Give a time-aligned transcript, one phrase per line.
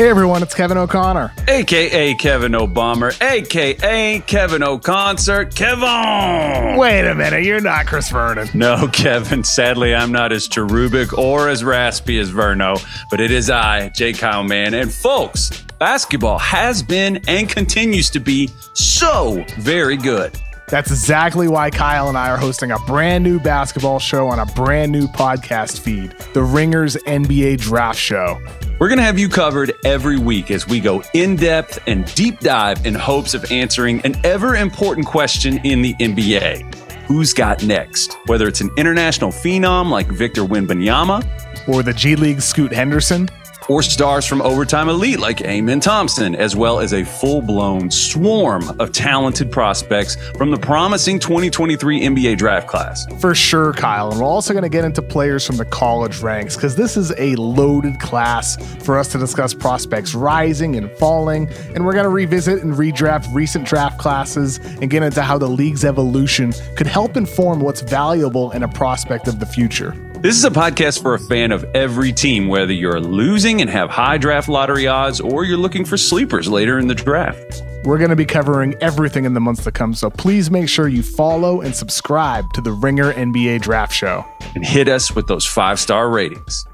[0.00, 1.30] Hey everyone, it's Kevin O'Connor.
[1.46, 6.78] AKA Kevin O'Bomber, AKA Kevin O'Concert, Kevin!
[6.78, 8.48] Wait a minute, you're not Chris Vernon.
[8.54, 13.50] No, Kevin, sadly I'm not as cherubic or as raspy as Verno, but it is
[13.50, 14.14] I, J.
[14.14, 14.72] Kyle Mann.
[14.72, 20.34] And folks, basketball has been and continues to be so very good.
[20.68, 24.46] That's exactly why Kyle and I are hosting a brand new basketball show on a
[24.46, 28.40] brand new podcast feed, the Ringers NBA Draft Show.
[28.80, 32.40] We're going to have you covered every week as we go in depth and deep
[32.40, 36.74] dive in hopes of answering an ever important question in the NBA
[37.04, 38.16] Who's got next?
[38.24, 43.28] Whether it's an international phenom like Victor Wembanyama, or the G League Scoot Henderson,
[43.70, 48.64] or stars from Overtime Elite like Amen Thompson, as well as a full blown swarm
[48.80, 53.06] of talented prospects from the promising 2023 NBA draft class.
[53.20, 54.10] For sure, Kyle.
[54.10, 57.12] And we're also going to get into players from the college ranks because this is
[57.16, 61.48] a loaded class for us to discuss prospects rising and falling.
[61.72, 65.48] And we're going to revisit and redraft recent draft classes and get into how the
[65.48, 69.94] league's evolution could help inform what's valuable in a prospect of the future.
[70.22, 73.88] This is a podcast for a fan of every team, whether you're losing and have
[73.88, 77.62] high draft lottery odds or you're looking for sleepers later in the draft.
[77.84, 80.88] We're going to be covering everything in the months to come, so please make sure
[80.88, 84.22] you follow and subscribe to the Ringer NBA Draft Show.
[84.54, 86.66] And hit us with those five star ratings.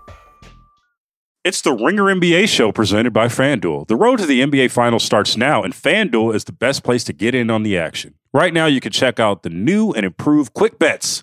[1.45, 3.87] It's the Ringer NBA show presented by FanDuel.
[3.87, 7.13] The road to the NBA Finals starts now, and FanDuel is the best place to
[7.13, 8.15] get in on the action.
[8.35, 11.23] Right now, you can check out the new and improved Quick Bets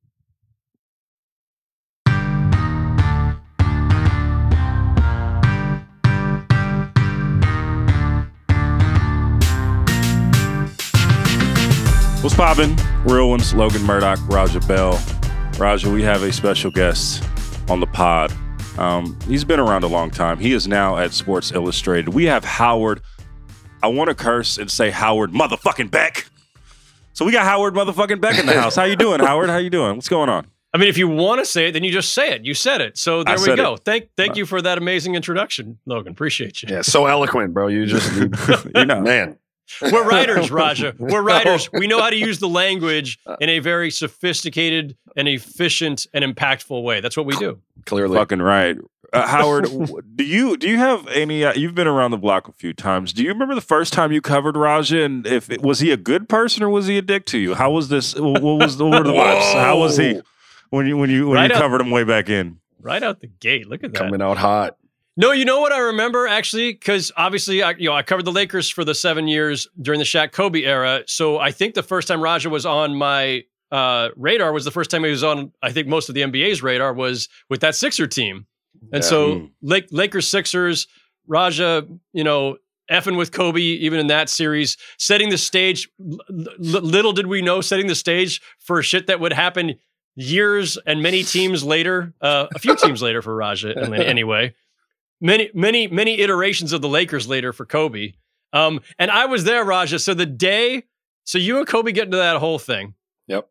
[12.21, 12.75] What's poppin'?
[13.05, 15.01] Real ones, Logan Murdock, Raja Bell.
[15.57, 17.23] Raja, we have a special guest
[17.67, 18.31] on the pod.
[18.77, 20.37] Um, he's been around a long time.
[20.37, 22.09] He is now at Sports Illustrated.
[22.13, 23.01] We have Howard.
[23.81, 26.27] I want to curse and say Howard motherfucking Beck.
[27.13, 28.75] So we got Howard motherfucking Beck in the house.
[28.75, 29.49] How you doing, Howard?
[29.49, 29.95] How you doing?
[29.95, 30.45] What's going on?
[30.73, 32.45] I mean, if you want to say it, then you just say it.
[32.45, 32.97] You said it.
[32.99, 33.73] So there I we go.
[33.73, 33.81] it.
[33.83, 36.11] Thank thank you for that amazing introduction, Logan.
[36.13, 36.69] Appreciate you.
[36.71, 37.67] Yeah, so eloquent, bro.
[37.67, 38.29] You just, you,
[38.75, 39.01] You know.
[39.01, 39.37] man.
[39.81, 40.95] We're writers, Raja.
[40.97, 41.69] We're writers.
[41.71, 46.83] We know how to use the language in a very sophisticated and efficient and impactful
[46.83, 47.01] way.
[47.01, 47.59] That's what we do.
[47.85, 48.77] Clearly, Fucking right.
[49.13, 49.67] Uh, Howard,
[50.15, 51.43] do you do you have any?
[51.43, 53.11] Uh, you've been around the block a few times.
[53.11, 55.01] Do you remember the first time you covered Raja?
[55.03, 57.53] And if it, was he a good person or was he a dick to you?
[57.55, 58.15] How was this?
[58.15, 59.53] What was the what were the vibes?
[59.53, 60.21] How was he
[60.69, 62.59] when you when you when Right you up- covered him way back in?
[62.79, 63.67] Right out the gate.
[63.67, 63.99] Look at that.
[63.99, 64.77] coming out hot.
[65.17, 68.31] No, you know what I remember actually, because obviously, I, you know, I covered the
[68.31, 71.03] Lakers for the seven years during the Shaq Kobe era.
[71.07, 74.89] So I think the first time Raja was on my uh, radar was the first
[74.89, 75.51] time he was on.
[75.61, 78.45] I think most of the NBA's radar was with that Sixer team,
[78.93, 79.09] and Yeah.
[79.09, 80.87] so Lake, Lakers Sixers,
[81.27, 82.57] Raja, you know.
[82.91, 85.87] Effing with Kobe, even in that series, setting the stage.
[86.27, 89.75] Little did we know, setting the stage for shit that would happen
[90.15, 93.73] years and many teams later, uh, a few teams later for Raja,
[94.05, 94.53] anyway
[95.21, 98.13] many, many, many iterations of the Lakers later for Kobe.
[98.51, 99.99] Um, and I was there, Raja.
[99.99, 100.83] So the day,
[101.23, 102.95] so you and Kobe get into that whole thing.
[103.27, 103.47] Yep.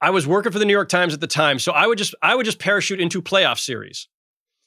[0.00, 2.14] I was working for the New York Times at the time, so I would just
[2.22, 4.08] I would just parachute into playoff series,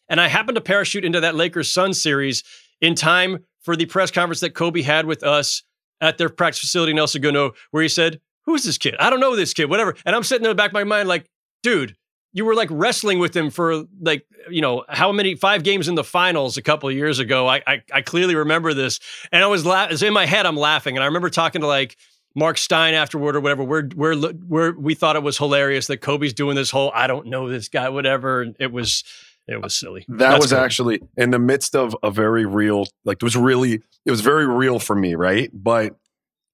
[0.10, 2.44] and I happened to parachute into that Lakers Suns series
[2.82, 5.64] in time for the press conference that Kobe had with us
[6.02, 8.96] at their practice facility in El Segundo, where he said, who's this kid?
[9.00, 9.96] I don't know this kid, whatever.
[10.06, 11.30] And I'm sitting in the back of my mind, like,
[11.64, 11.96] dude,
[12.34, 15.96] you were like wrestling with him for like, you know, how many five games in
[15.96, 17.48] the finals a couple of years ago.
[17.48, 19.00] I I, I clearly remember this.
[19.32, 20.96] And I was la- in my head, I'm laughing.
[20.98, 21.98] And I remember talking to like
[22.36, 23.64] Mark Stein afterward or whatever.
[23.64, 27.28] We're we're we're we thought it was hilarious that Kobe's doing this whole I don't
[27.28, 28.42] know this guy, whatever.
[28.42, 29.04] And it was
[29.48, 30.06] it was silly.
[30.08, 33.82] That That's was actually in the midst of a very real, like it was really,
[34.06, 35.50] it was very real for me, right?
[35.52, 35.96] But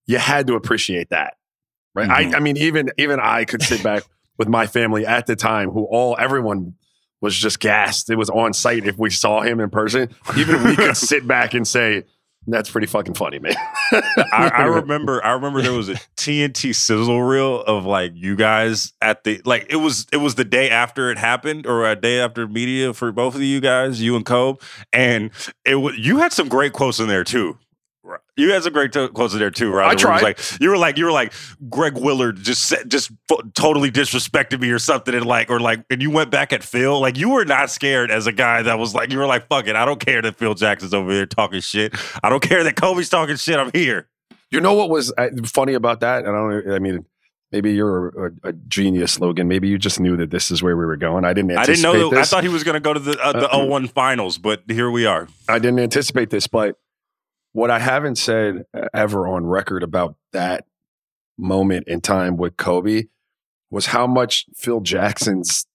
[0.08, 1.36] you had to appreciate that,
[1.94, 2.10] right?
[2.10, 2.34] Mhm.
[2.34, 4.04] I, I mean, even even I could sit back
[4.38, 6.76] with my family at the time, who all everyone
[7.22, 8.10] was just gassed.
[8.10, 10.10] It was on site if we saw him in person.
[10.38, 12.04] Even we could sit back and say,
[12.46, 13.56] "That's pretty fucking funny, man."
[13.92, 18.94] I, I remember I remember there was a TNT sizzle reel of like you guys
[19.02, 22.20] at the like it was it was the day after it happened or a day
[22.20, 24.60] after media for both of you guys, you and Kobe,
[24.94, 25.32] and
[25.66, 27.58] it was you had some great quotes in there too.
[28.38, 29.90] You had some great to- quotes there too, right?
[29.92, 30.22] I tried.
[30.22, 31.34] Like you were like you were like
[31.70, 35.84] Greg Willard just said, just f- totally disrespected me or something, and like or like
[35.90, 37.02] and you went back at Phil.
[37.02, 39.68] Like you were not scared as a guy that was like you were like fuck
[39.68, 41.96] it, I don't care that Phil Jackson's over there talking shit.
[42.24, 43.58] I don't care that Kobe's talking shit.
[43.58, 44.08] I'm here.
[44.52, 46.26] You know what was uh, funny about that?
[46.26, 46.72] And I don't.
[46.76, 47.06] I mean,
[47.52, 49.48] maybe you're a, a genius, Logan.
[49.48, 51.26] Maybe you just knew that this is where we were going.
[51.26, 51.58] I didn't.
[51.58, 51.90] I didn't know.
[51.94, 53.88] anticipate That, I thought he was going to go to the uh, the Uh, 01
[53.88, 55.28] finals, but here we are.
[55.50, 56.78] I didn't anticipate this, but
[57.58, 60.66] what I haven't said uh, ever on record about that
[61.40, 63.06] moment in time with Kobe
[63.72, 65.66] was how much Phil Jackson's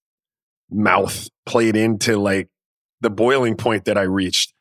[0.71, 2.49] mouth played into like
[3.01, 4.55] the boiling point that I reached.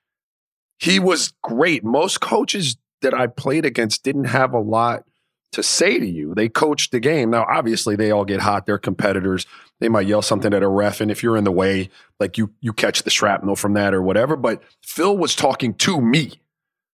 [0.80, 1.84] He was great.
[1.84, 5.04] Most coaches that I played against didn't have a lot
[5.52, 6.34] to say to you.
[6.34, 7.30] They coached the game.
[7.30, 8.66] Now, obviously, they all get hot.
[8.66, 9.46] They're competitors.
[9.80, 12.52] They might yell something at a ref, and if you're in the way, like you
[12.62, 14.36] you catch the shrapnel from that or whatever.
[14.36, 16.41] But Phil was talking to me,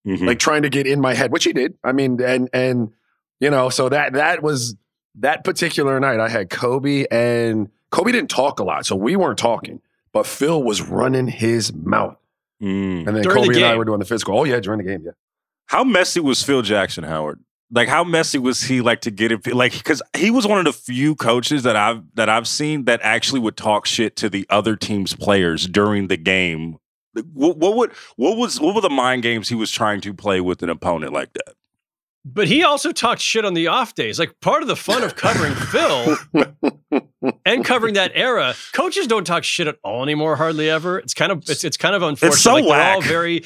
[0.07, 0.25] Mhm.
[0.25, 1.73] like trying to get in my head, which he did.
[1.83, 2.91] I mean, and and
[3.39, 4.75] you know, so that that was
[5.15, 6.19] that particular night.
[6.19, 9.81] I had Kobe, and Kobe didn't talk a lot, so we weren't talking.
[10.13, 12.15] But Phil was running his mouth,
[12.63, 13.05] Mm.
[13.05, 14.39] and then During the Kobe and I were doing the physical.
[14.39, 15.11] Oh yeah, during the game, yeah.
[15.67, 17.39] How messy was Phil Jackson, Howard?
[17.69, 18.79] Like how messy was he?
[18.79, 22.01] Like to get it, like because he was one of the few coaches that I've
[22.15, 26.15] that I've seen that actually would talk shit to the other team's players during the
[26.15, 26.77] game.
[27.33, 30.41] What, what would what was what were the mind games he was trying to play
[30.41, 31.55] with an opponent like that?
[32.25, 34.19] But he also talked shit on the off days.
[34.19, 36.17] Like part of the fun of covering Phil
[37.45, 40.99] and covering that era, coaches don't talk shit at all anymore, hardly ever.
[40.99, 42.33] It's kind of it's it's kind of unfortunate.
[42.33, 43.45] It's so like they're all very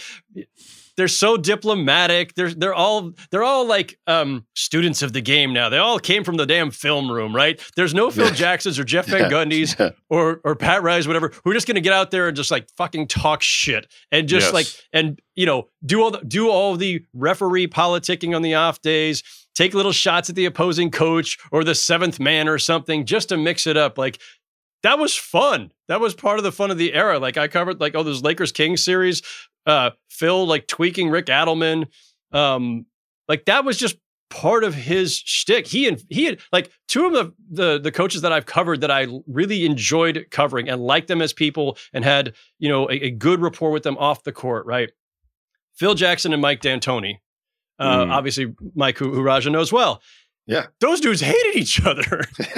[0.97, 2.33] they're so diplomatic.
[2.35, 5.69] They're they're all they're all like um, students of the game now.
[5.69, 7.59] They all came from the damn film room, right?
[7.75, 8.31] There's no Phil Yeah.
[8.33, 9.91] Jacksons or Jeff Van Gundy's Yeah.
[10.09, 12.51] or or Pat Riley's, whatever, who are just going to get out there and just
[12.51, 14.53] like fucking talk shit and just Yes.
[14.53, 18.81] like and you know do all the, do all the referee politicking on the off
[18.81, 19.23] days,
[19.55, 23.37] take little shots at the opposing coach or the seventh man or something just to
[23.37, 23.97] mix it up.
[23.97, 24.19] Like
[24.83, 25.71] that was fun.
[25.87, 27.19] That was part of the fun of the era.
[27.19, 29.21] Like I covered like all those Lakers Kings series,
[29.65, 31.87] uh, Phil like tweaking Rick Adelman,
[32.31, 32.85] um,
[33.27, 33.97] like that was just
[34.29, 35.67] part of his shtick.
[35.67, 38.91] He and he had like two of the, the the coaches that I've covered that
[38.91, 43.11] I really enjoyed covering and liked them as people and had you know a, a
[43.11, 44.65] good rapport with them off the court.
[44.65, 44.89] Right,
[45.75, 47.15] Phil Jackson and Mike D'Antoni.
[47.79, 48.11] Uh, Mm.
[48.11, 50.01] Obviously, Mike who, who Raja knows well.
[50.47, 50.65] Yeah.
[50.79, 52.25] those dudes hated each other,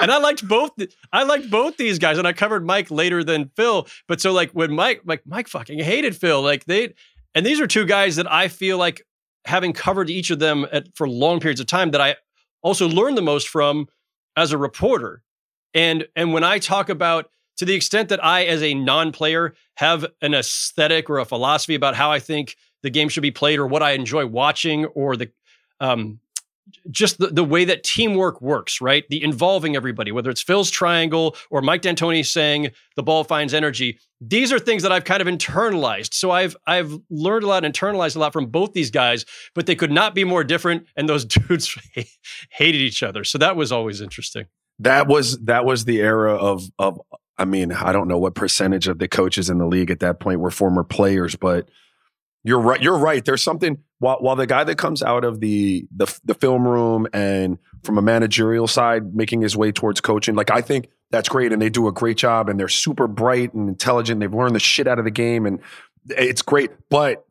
[0.00, 0.72] and I liked both.
[1.12, 3.86] I liked both these guys, and I covered Mike later than Phil.
[4.08, 6.42] But so like when Mike, like Mike, fucking hated Phil.
[6.42, 6.94] Like they,
[7.34, 9.06] and these are two guys that I feel like
[9.44, 12.16] having covered each of them at, for long periods of time that I
[12.62, 13.86] also learned the most from
[14.36, 15.22] as a reporter.
[15.74, 20.06] And and when I talk about to the extent that I, as a non-player, have
[20.22, 23.66] an aesthetic or a philosophy about how I think the game should be played or
[23.66, 25.30] what I enjoy watching or the
[25.78, 26.20] um,
[26.90, 29.04] just the, the way that teamwork works, right?
[29.08, 33.98] The involving everybody, whether it's Phil's triangle or Mike D'Antoni saying the ball finds energy.
[34.20, 36.14] These are things that I've kind of internalized.
[36.14, 39.24] So I've I've learned a lot, internalized a lot from both these guys,
[39.54, 40.86] but they could not be more different.
[40.96, 41.76] And those dudes
[42.50, 43.24] hated each other.
[43.24, 44.46] So that was always interesting.
[44.80, 47.00] that was that was the era of of
[47.38, 50.20] I mean, I don't know what percentage of the coaches in the league at that
[50.20, 51.70] point were former players, but
[52.42, 52.82] you're right.
[52.82, 53.24] You're right.
[53.24, 57.06] There's something while while the guy that comes out of the the the film room
[57.12, 61.52] and from a managerial side making his way towards coaching, like I think that's great
[61.52, 64.20] and they do a great job and they're super bright and intelligent.
[64.20, 65.60] They've learned the shit out of the game and
[66.08, 66.70] it's great.
[66.88, 67.26] But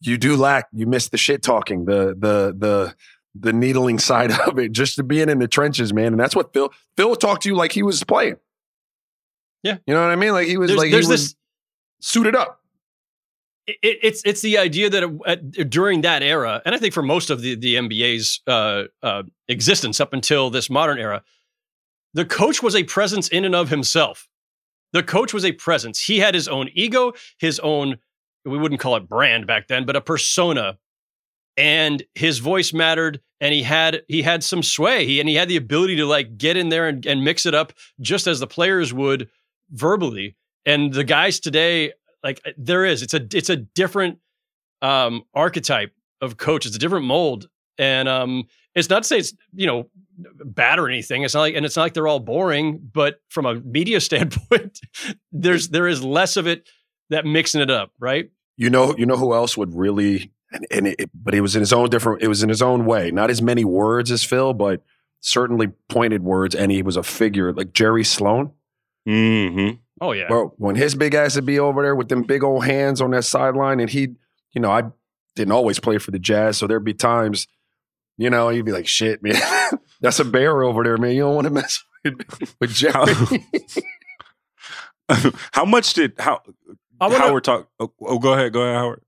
[0.00, 2.94] you do lack, you miss the shit talking, the the the
[3.34, 6.08] the needling side of it, just to being in the trenches, man.
[6.08, 8.36] And that's what Phil Phil talked to you like he was playing.
[9.62, 9.78] Yeah.
[9.86, 10.32] You know what I mean?
[10.32, 11.36] Like he was There's, like there's he was this
[12.00, 12.59] suited up.
[13.66, 17.30] It, it's it's the idea that uh, during that era, and I think for most
[17.30, 21.22] of the the NBA's uh, uh, existence up until this modern era,
[22.14, 24.28] the coach was a presence in and of himself.
[24.92, 26.02] The coach was a presence.
[26.02, 27.98] He had his own ego, his own
[28.44, 30.78] we wouldn't call it brand back then, but a persona,
[31.56, 33.20] and his voice mattered.
[33.42, 35.06] And he had he had some sway.
[35.06, 37.54] He and he had the ability to like get in there and, and mix it
[37.54, 39.30] up just as the players would
[39.70, 40.36] verbally.
[40.66, 44.18] And the guys today, like there is, it's a it's a different
[44.82, 46.66] um, archetype of coach.
[46.66, 47.48] It's a different mold,
[47.78, 49.88] and um, it's not to say it's you know
[50.44, 51.22] bad or anything.
[51.22, 52.78] It's not like, and it's not like they're all boring.
[52.92, 54.80] But from a media standpoint,
[55.32, 56.68] there's there is less of it
[57.10, 58.30] that mixing it up, right?
[58.56, 61.60] You know, you know who else would really, and, and it, but it was in
[61.60, 62.22] his own different.
[62.22, 63.10] It was in his own way.
[63.10, 64.82] Not as many words as Phil, but
[65.20, 66.54] certainly pointed words.
[66.54, 68.52] And he was a figure like Jerry Sloan.
[69.08, 69.76] Mm-hmm.
[70.00, 70.26] Oh yeah.
[70.30, 73.10] Well, when his big ass would be over there with them big old hands on
[73.10, 74.08] that sideline, and he,
[74.52, 74.84] you know, I
[75.36, 77.46] didn't always play for the Jazz, so there'd be times,
[78.16, 79.40] you know, he'd be like, "Shit, man,
[80.00, 81.12] that's a bear over there, man.
[81.14, 83.14] You don't want to mess with, with Jerry."
[85.52, 86.40] how much did how
[87.00, 87.68] I wanna- Howard talk?
[87.78, 89.02] Oh, oh, go ahead, go ahead, Howard.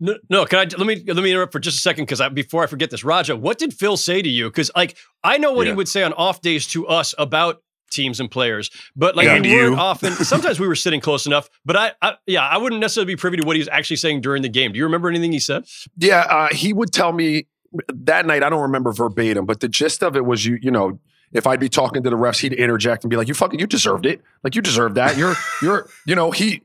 [0.00, 2.28] No, no, can I let me let me interrupt for just a second because I,
[2.28, 4.48] before I forget this, Raja, what did Phil say to you?
[4.48, 8.20] Because like I know what he would say on off days to us about teams
[8.20, 9.78] and players, but like And we weren't you.
[9.78, 10.12] often.
[10.24, 13.38] Sometimes we were sitting close enough, but I, I yeah, I wouldn't necessarily be privy
[13.38, 14.72] to what he was actually saying during the game.
[14.72, 15.64] Do you remember anything he said?
[15.96, 17.46] Yeah, uh, he would tell me
[17.88, 18.42] that night.
[18.42, 20.58] I don't remember verbatim, but the gist of it was you.
[20.60, 20.98] You know,
[21.32, 23.66] if I'd be talking to the refs, he'd interject and be like, "You fucking, you
[23.66, 24.22] deserved it.
[24.42, 25.16] Like you deserved that.
[25.16, 26.62] You're, you're, you know." He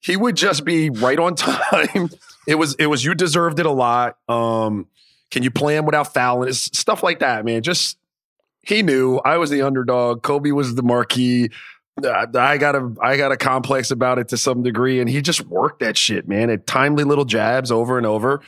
[0.00, 2.10] he would just be right on time.
[2.46, 4.18] It was it was you deserved it a lot.
[4.28, 4.88] Um,
[5.30, 6.48] can you play him without fouling?
[6.50, 7.62] It's stuff like that, man.
[7.62, 7.96] Just
[8.62, 10.22] he knew I was the underdog.
[10.22, 11.50] Kobe was the marquee.
[12.02, 15.20] Uh, I got a I got a complex about it to some degree, and he
[15.20, 16.48] just worked that shit, man.
[16.50, 18.40] At timely little jabs over and over,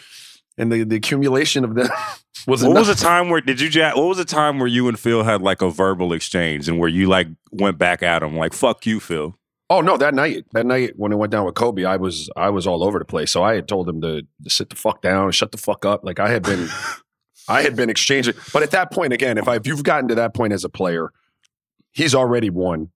[0.56, 1.88] and the, the accumulation of them
[2.46, 2.88] was What enough.
[2.88, 3.68] was the time where did you?
[3.68, 6.78] ja- What was the time where you and Phil had like a verbal exchange and
[6.78, 9.36] where you like went back at him like "fuck you, Phil"?
[9.68, 12.48] Oh no, that night, that night when it went down with Kobe, I was I
[12.50, 13.30] was all over the place.
[13.30, 16.02] So I had told him to, to sit the fuck down, shut the fuck up.
[16.04, 16.68] Like I had been,
[17.48, 18.34] I had been exchanging.
[18.52, 20.68] But at that point, again, if I if you've gotten to that point as a
[20.68, 21.12] player,
[21.92, 22.90] he's already won.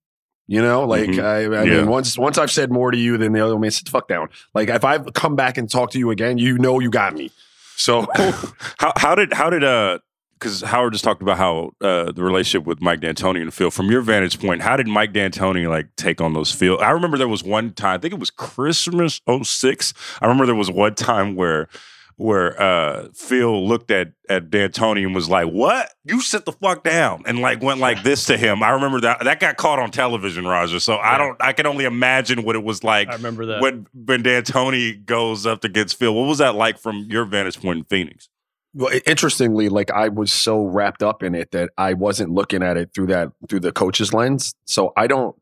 [0.51, 1.23] You know, like Mhm.
[1.23, 1.81] I, I Yeah.
[1.81, 4.09] mean, once once I've said more to you than the other man, sit the fuck
[4.09, 4.29] down.
[4.55, 7.31] Like if I've come back and talked to you again, you know you got me.
[7.77, 8.07] So
[8.79, 9.99] How how did how did uh
[10.39, 13.73] because Howard just talked about how uh, the relationship with Mike D'Antoni and Phil.
[13.73, 16.79] From your vantage point, how did Mike D'Antoni like take on those Phil?
[16.81, 17.95] I remember there was one time.
[17.97, 19.95] I think it was Christmas 06.
[20.23, 21.69] I remember there was one time where
[22.19, 25.91] where uh, Phil looked at at D'Antoni and was like, "What?
[26.05, 28.63] You sit the fuck down!" and like went like this to him.
[28.63, 30.81] I remember that that got caught on television, Raja.
[30.81, 31.37] So I don't.
[31.41, 33.63] I can only imagine what it was like I remember that.
[33.63, 36.13] when when D'Antoni goes up against Phil.
[36.13, 38.29] What was that like from your vantage point in Phoenix?
[38.75, 42.77] Well, interestingly, like I was so wrapped up in it that I wasn't looking at
[42.77, 44.55] it through that through the coach's lens.
[44.67, 45.37] So I don't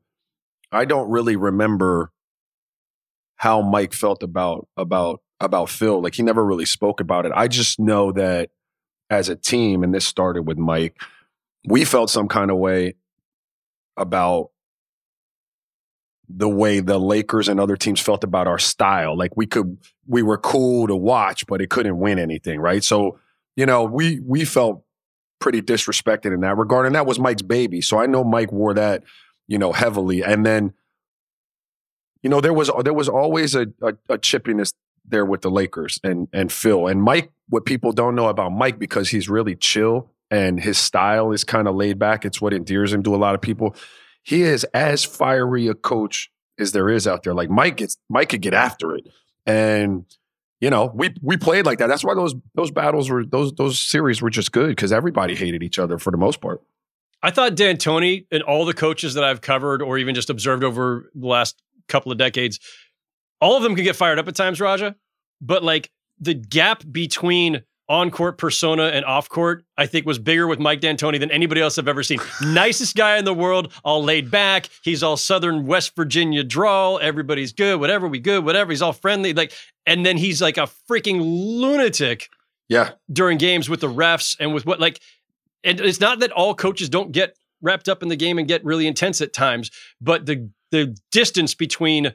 [0.71, 2.13] I don't really remember
[3.37, 6.03] how Mike felt about about about Phil.
[6.03, 7.33] Like he never really spoke about it.
[7.35, 8.51] I just know that
[9.11, 11.01] as a team, and this started with Mike,
[11.67, 12.95] we felt some kind of way
[13.97, 14.51] about
[16.29, 19.17] the way the Lakers and other teams felt about our style.
[19.17, 22.83] Like we could we were cool to watch, but it couldn't win anything, right?
[22.83, 23.19] So,
[23.55, 24.83] you know, we we felt
[25.39, 26.87] pretty disrespected in that regard.
[26.87, 27.81] And that was Mike's baby.
[27.81, 29.05] So I know Mike wore that,
[29.47, 30.23] you know, heavily.
[30.25, 30.73] And then,
[32.23, 34.73] you know, there was there was always a, a, a chippiness
[35.09, 36.87] there with the Lakers and and Phil.
[36.87, 41.33] And Mike, what people don't know about Mike because he's really chill and his style
[41.33, 42.25] is kind of laid back.
[42.25, 43.77] It's what endears him to a lot of people.
[44.23, 47.35] He is as fiery a coach as there is out there.
[47.35, 49.07] Like Mike gets Mike could get after it.
[49.45, 50.05] And
[50.61, 51.87] you know, we we played like that.
[51.87, 55.63] That's why those those battles were those those series were just good because everybody hated
[55.63, 56.63] each other for the most part.
[57.23, 61.11] I thought D'Antoni and all the coaches that I've covered or even just observed over
[61.15, 62.59] the last couple of decades,
[63.41, 64.97] all of them can get fired up at times, Raja.
[65.41, 70.47] But like the gap between on court persona and off court, I think was bigger
[70.47, 72.19] with Mike D'Antoni than anybody else I've ever seen.
[72.43, 74.69] Nicest guy in the world, all laid back.
[74.83, 76.99] He's all Southern West Virginia drawl.
[76.99, 78.73] Everybody's good, whatever, we good, whatever.
[78.73, 79.35] He's all friendly.
[79.35, 79.53] Like,
[79.87, 82.29] and then he's like a freaking lunatic
[82.69, 85.01] Yeah, during games with the refs and with what like
[85.63, 88.65] and it's not that all coaches don't get wrapped up in the game and get
[88.65, 92.13] really intense at times but the the distance between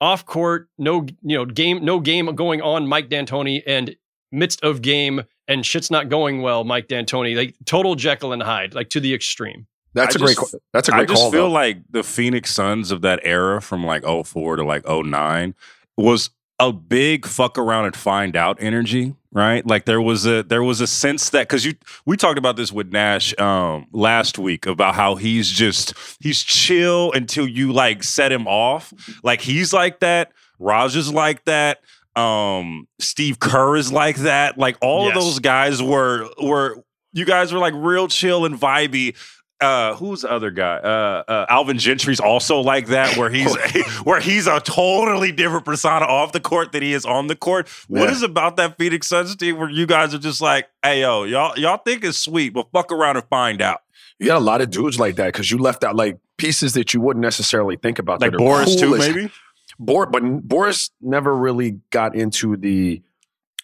[0.00, 3.96] off court no you know game no game going on Mike D'Antoni and
[4.32, 8.74] midst of game and shit's not going well Mike D'Antoni like total Jekyll and Hyde
[8.74, 11.14] like to the extreme that's I a great just- call- that's a great call.
[11.14, 11.32] I just call.
[11.32, 11.52] feel though.
[11.52, 15.54] like the Phoenix Suns of that era from like 04 to like 09
[15.96, 16.30] was
[16.60, 19.66] a big fuck around and find out energy, right?
[19.66, 21.74] Like there was a there was a sense that because you
[22.06, 27.10] we talked about this with Nash um, last week about how he's just he's chill
[27.12, 28.92] until you like set him off.
[29.24, 30.32] Like he's like that.
[30.58, 31.80] Raj is like that.
[32.16, 34.58] Um, Steve Kerr is like that.
[34.58, 35.16] Like all Yes.
[35.16, 39.16] of those guys were were you guys were like real chill and vibey.
[39.60, 40.76] Uh, who's the other guy?
[40.76, 43.54] Uh, uh, Alvin Gentry's also like that, where he's
[44.04, 47.68] where he's a totally different persona off the court than he is on the court.
[47.88, 48.12] What Yeah.
[48.12, 51.58] is about that Phoenix Suns team where you guys are just like, hey yo, y'all
[51.58, 53.80] y'all think it's sweet, but fuck around and find out.
[54.18, 56.94] You got a lot of dudes like that because you left out like pieces that
[56.94, 58.20] you wouldn't necessarily think about.
[58.22, 59.30] Like Boris cool too, as- maybe.
[59.78, 63.02] Bor- but Boris never really got into the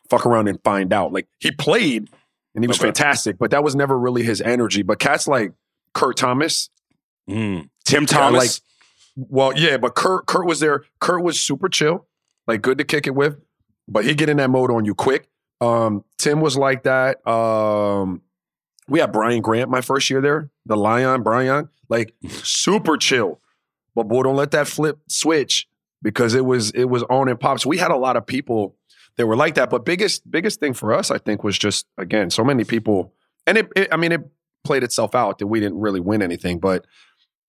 [0.09, 1.13] fuck around and find out.
[1.13, 2.09] Like he played
[2.55, 2.87] and he was Okay.
[2.89, 4.83] fantastic, but that was never really his energy.
[4.83, 5.53] But cats like
[5.97, 6.69] Kurt Thomas,
[7.29, 7.69] Mm.
[7.85, 8.61] Tim Yeah, Thomas.
[9.17, 10.85] like- well, yeah, but Kurt Kurt was there.
[11.01, 12.07] Kurt was super chill,
[12.47, 13.41] like good to kick it with,
[13.89, 15.29] but he get in that mode on you quick.
[15.61, 17.27] Um, Tim was like that.
[17.27, 18.21] Um,
[18.89, 23.41] we had Brian Grant my first year there, the Lion Brian, like super chill.
[23.95, 25.67] But boy, don't let that flip switch
[26.03, 27.65] because it was it was on and pops.
[27.65, 28.77] we had a lot of people
[29.17, 29.71] that were like that.
[29.71, 33.15] But biggest biggest thing for us, I think, was just again so many people,
[33.47, 34.21] and it, it I mean it
[34.67, 36.85] played itself out that we didn't really win anything, but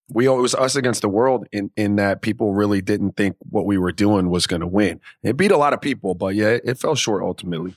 [0.09, 3.65] we it was us against the world in in that people really didn't think what
[3.65, 5.01] we were doing was going to win.
[5.23, 7.75] It beat a lot of people, but yeah, it, it fell short ultimately.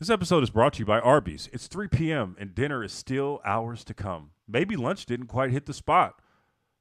[0.00, 1.48] This episode is brought to you by Arby's.
[1.52, 2.36] It's 3 p.m.
[2.38, 4.30] and dinner is still hours to come.
[4.46, 6.20] Maybe lunch didn't quite hit the spot.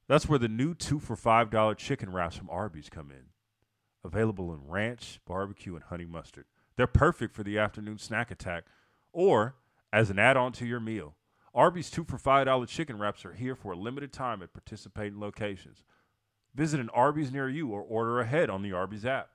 [0.08, 3.32] That's where the new two for $5 chicken wraps from Arby's come in.
[4.04, 6.46] Available in ranch, barbecue, and honey mustard.
[6.78, 8.66] They're perfect for the afternoon snack attack
[9.12, 9.56] or
[9.92, 11.16] as an add on to your meal.
[11.54, 15.82] Arby's two for $5 chicken wraps are here for a limited time at participating locations.
[16.54, 19.30] Visit an Arby's near you or order ahead on the Arby's app.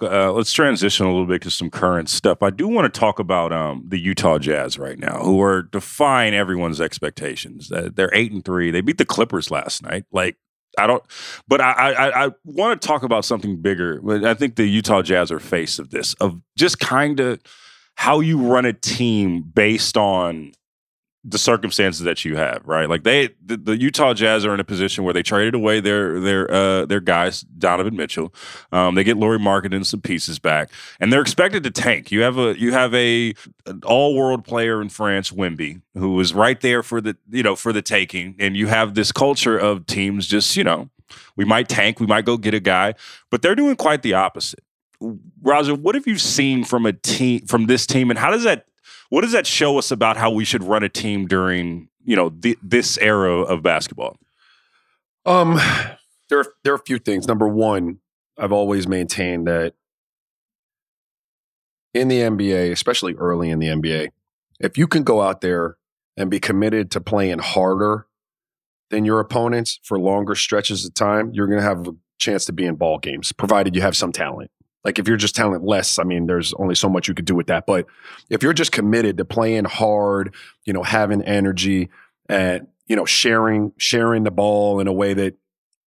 [0.00, 2.42] Uh, let's transition a little bit to some current stuff.
[2.42, 6.34] I do want to talk about um, the Utah Jazz right now, who are defying
[6.34, 7.70] everyone's expectations.
[7.70, 8.72] Uh, they're eight and three.
[8.72, 10.04] They beat the Clippers last night.
[10.10, 10.38] Like
[10.78, 11.02] I don't,
[11.48, 14.00] but I I, I want to talk about something bigger.
[14.00, 17.40] But I think the Utah Jazz are face of this of just kind of
[17.96, 20.52] how you run a team based on
[21.24, 22.88] the circumstances that you have, right?
[22.88, 26.18] Like they, the, the Utah Jazz are in a position where they traded away their
[26.18, 28.34] their uh, their guys, Donovan Mitchell.
[28.72, 32.10] Um, they get Lauri Markkanen and some pieces back, and they're expected to tank.
[32.10, 33.34] You have a you have a
[33.84, 37.72] all world player in France, Wemby, who was right there for the you know for
[37.72, 40.90] the taking, and you have this culture of teams just you know
[41.36, 42.94] we might tank, we might go get a guy,
[43.30, 44.64] but they're doing quite the opposite.
[45.42, 48.66] Raja, what have you seen from a team from this team, and how does that
[49.12, 52.30] what does that show us about how we should run a team during you know
[52.30, 54.16] th- this era of basketball?
[55.26, 55.56] Um,
[56.30, 57.28] there are, there are a few things.
[57.28, 57.98] Number one,
[58.38, 59.74] I've always maintained that
[61.92, 64.08] in the NBA, especially early in the NBA,
[64.60, 65.76] if you can go out there
[66.16, 68.06] and be committed to playing harder
[68.88, 72.52] than your opponents for longer stretches of time, you're going to have a chance to
[72.54, 74.50] be in ball games, provided you have some talent.
[74.84, 77.46] Like if you're just talentless, I mean, there's only so much you could do with
[77.46, 77.66] that.
[77.66, 77.86] But
[78.30, 81.88] if you're just committed to playing hard, you know, having energy
[82.28, 85.34] and you know sharing sharing the ball in a way that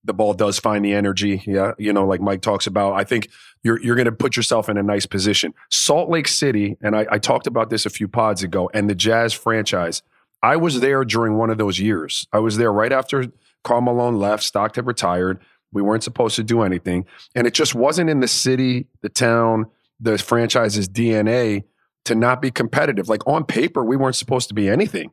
[0.06, 3.30] the ball does find the energy, yeah, you know, like Mike talks about, I think
[3.64, 5.54] you're you're going to put yourself in a nice position.
[5.70, 8.96] Salt Lake City, and I, I talked about this a few pods ago, and the
[8.96, 10.02] Jazz franchise.
[10.44, 12.28] I was there during one of those years.
[12.32, 13.26] I was there right after
[13.64, 14.44] Karl Malone left.
[14.44, 15.40] Stockton retired.
[15.76, 17.06] We weren't supposed to do anything.
[17.36, 19.66] And it just wasn't in the city, the town,
[20.00, 21.66] the franchise's DNA
[22.06, 23.10] to not be competitive.
[23.10, 25.12] Like on paper, we weren't supposed to be anything.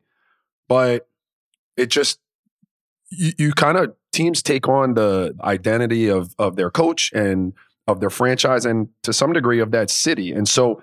[0.69, 1.09] But
[1.77, 2.19] it just,
[3.11, 7.55] you, you kind of, teams take on the identity of, of their coach and
[7.89, 10.33] of their franchise and to some degree of that city.
[10.33, 10.83] And so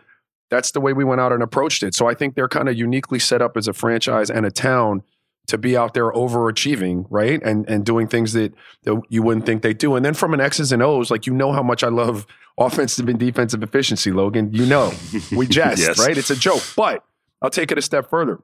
[0.50, 1.94] that's the way we went out and approached it.
[1.94, 5.04] So I think they're kind of uniquely set up as a franchise and a town
[5.50, 7.42] to be out there overachieving, right?
[7.44, 9.96] And and doing things that, that you wouldn't think they do.
[9.96, 12.26] And then from an X's and O's, like you know how much I love
[12.58, 14.52] offensive and defensive efficiency, Logan.
[14.54, 14.92] You know,
[15.36, 16.00] we jest, Yes.
[16.00, 16.18] right?
[16.18, 16.64] It's a joke.
[16.76, 17.04] But
[17.42, 18.40] I'll take it a step further.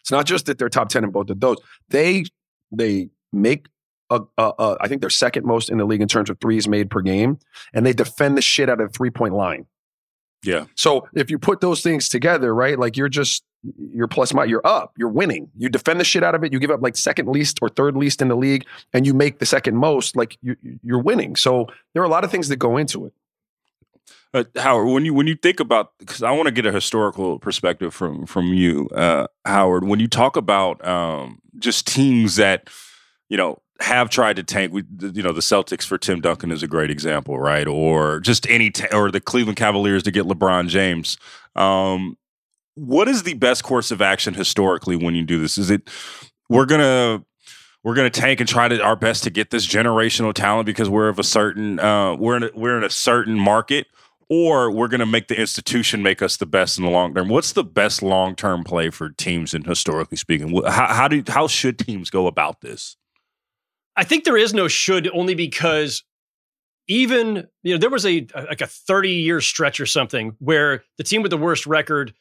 [0.00, 1.56] It's not just that they're top 10 in both of those.
[1.88, 2.24] They
[2.72, 3.66] they make
[4.10, 6.66] a, a, a, I think they're second most in the league in terms of threes
[6.66, 7.38] made per game,
[7.74, 9.66] and they defend the shit out of the three point line.
[10.44, 10.64] Yeah.
[10.76, 14.66] So if you put those things together, right, like you're just you're plus my you're
[14.66, 15.50] up, you're winning.
[15.56, 16.52] You defend the shit out of it.
[16.52, 19.38] You give up like second least or third least in the league, and you make
[19.38, 20.16] the second most.
[20.16, 21.36] Like you, you're winning.
[21.36, 23.12] So there are a lot of things that go into it.
[24.34, 27.38] Uh, Howard, when you when you think about, because I want to get a historical
[27.38, 29.84] perspective from from you, uh, Howard.
[29.84, 32.68] When you talk about um, just teams that
[33.28, 36.62] you know have tried to tank, we, you know, the Celtics for Tim Duncan is
[36.62, 37.66] a great example, right?
[37.66, 41.16] Or just any, ta- or the Cleveland Cavaliers to get LeBron James.
[41.54, 42.16] Um,
[42.78, 45.58] what is the best course of action historically when you do this?
[45.58, 45.88] Is it
[46.48, 47.24] we're gonna
[47.84, 51.08] we're to tank and try to our best to get this generational talent because we're
[51.08, 53.86] of a certain uh, we're in a, we're in a certain market,
[54.28, 57.28] or we're to make the institution make us the best in the long term.
[57.28, 59.54] What's the best long term play for teams?
[59.54, 62.96] And historically speaking, how, how do how should teams go about this?
[63.96, 66.04] I think there is no should only because
[66.88, 71.04] even you know there was a like a 30 year stretch or something where the
[71.04, 72.14] team with the worst record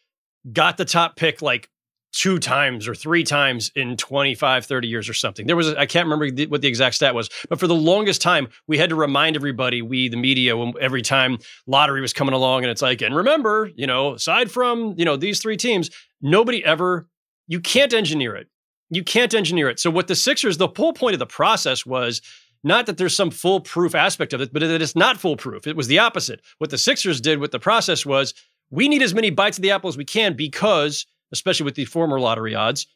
[0.52, 1.70] got the top pick like
[2.14, 5.46] two times or three times in 25 30 years or something.
[5.46, 8.22] There was I can't remember the, what the exact stat was but for the longest
[8.22, 12.34] time we had to remind everybody we the media when, every time lottery was coming
[12.34, 15.90] along and it's like and remember you know aside from you know these three teams
[16.22, 17.08] nobody ever
[17.48, 18.48] you can't engineer it.
[18.90, 19.80] You can't engineer it.
[19.80, 22.22] So what the sixers the whole point of the process was
[22.64, 25.68] not that there's some foolproof aspect of it but that it's not foolproof.
[25.68, 26.42] It was the opposite.
[26.58, 28.34] What the sixers did with the process was
[28.70, 31.86] we need as many bites of the apple as we can because especially with the
[31.86, 32.88] former lottery odds,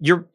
[0.00, 0.26] you're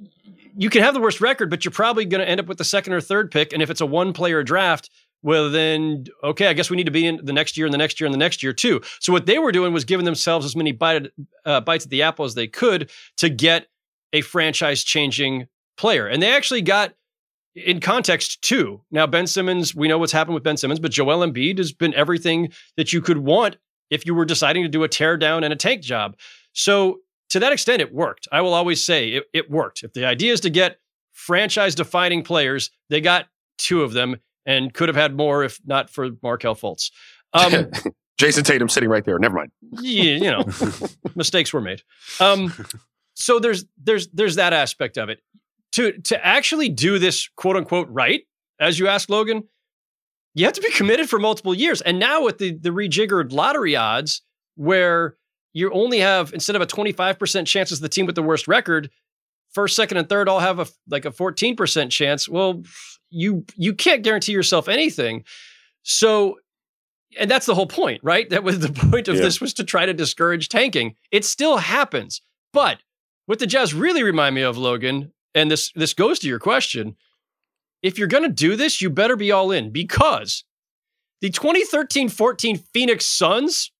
[0.58, 2.66] you can have the worst record, but you're probably going to end up with the
[2.66, 3.54] second or third pick.
[3.54, 4.90] And if it's a one player draft,
[5.22, 7.78] well, then okay, I guess we need to be in the next year and the
[7.78, 8.82] next year and the next year too.
[9.00, 11.08] So what they were doing was giving themselves as many bite,
[11.46, 13.68] uh, bites at the apple as they could to get
[14.14, 16.94] a franchise changing player, and they actually got.
[17.54, 18.80] In context, too.
[18.92, 21.94] Now, Ben Simmons, we know what's happened with Ben Simmons, but Joel Embiid has been
[21.96, 23.58] everything that you could want
[23.92, 26.18] if you were deciding to do a teardown and a tank job.
[26.54, 28.28] So to that extent, it worked.
[28.32, 29.84] I will always say it, it worked.
[29.84, 30.80] If the idea is to get
[31.12, 33.28] franchise defining players, they got
[33.58, 36.90] two of them and could have had more if not for Markelle Fultz.
[37.34, 37.70] Um,
[38.18, 39.18] Jayson Tatum sitting right there.
[39.20, 39.52] Never mind.
[39.80, 40.46] Yeah, you know,
[41.16, 41.82] mistakes were made.
[42.20, 42.54] Um,
[43.14, 45.22] so there's there's there's that aspect of it.
[45.74, 48.22] To to actually do this quote unquote right,
[48.60, 49.44] as you asked Logan,
[50.34, 51.82] you have to be committed for multiple years.
[51.82, 54.22] And now with the the rejiggered lottery odds,
[54.56, 55.16] where
[55.54, 58.90] you only have instead of a 25% chance as the team with the worst record
[59.52, 62.64] first second and third all have a like a 14% chance well
[63.10, 65.24] you you can't guarantee yourself anything
[65.84, 66.38] so
[67.20, 69.22] and that's the whole point right that was the point of yeah.
[69.22, 72.22] this was to try to discourage tanking it still happens
[72.54, 72.80] but
[73.26, 76.96] what the jazz really remind me of logan and this this goes to your question
[77.82, 80.44] if you're going to do this you better be all in because
[81.22, 83.72] the 2013-14 phoenix suns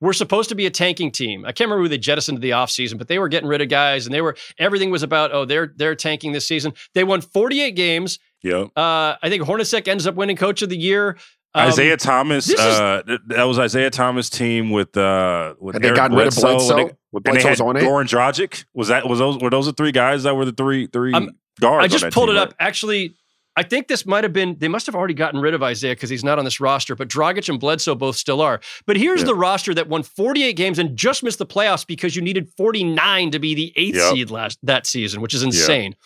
[0.00, 1.44] were supposed to be a tanking team.
[1.44, 3.68] I can't remember who they jettisoned to the offseason, but they were getting rid of
[3.68, 6.74] guys and they were everything was about, oh, they're they're tanking this season.
[6.94, 8.18] They won 48 games.
[8.42, 8.66] Yeah.
[8.76, 11.16] Uh, I think Hornacek ends up winning coach of the year.
[11.56, 15.92] Um, Isaiah Thomas, uh, is, that was Isaiah Thomas team with uh with and they
[15.92, 16.78] got rid of Bledsoe.
[16.78, 18.64] And they, with and they had on Goran Dragic.
[18.74, 21.30] Was that was those were those the three guys that were the three three um,
[21.60, 21.84] guards?
[21.84, 22.48] I just pulled team, it right?
[22.48, 22.54] up.
[22.58, 23.14] Actually,
[23.56, 26.10] I think this might have been, they must have already gotten rid of Isaiah because
[26.10, 28.60] he's not on this roster, but Dragic and Bledsoe both still are.
[28.86, 29.26] But here's yeah.
[29.26, 33.30] the roster that won 48 games and just missed the playoffs because you needed 49
[33.30, 34.12] to be the eighth yep.
[34.12, 35.92] seed last that season, which is insane.
[35.92, 35.98] Yep.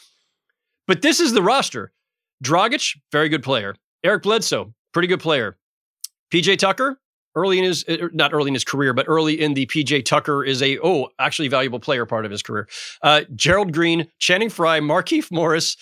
[0.87, 1.93] But this is the roster.
[2.45, 3.75] Dragic, very good player.
[4.05, 5.57] Eric Bledsoe, pretty good player.
[6.31, 7.01] PJ Tucker,
[7.35, 10.45] early in his er, not early in his career, but early in the PJ Tucker
[10.45, 12.69] is a oh actually valuable player part of his career.
[13.03, 15.77] Uh, Gerald Green, Channing Frye, Markieff Morris,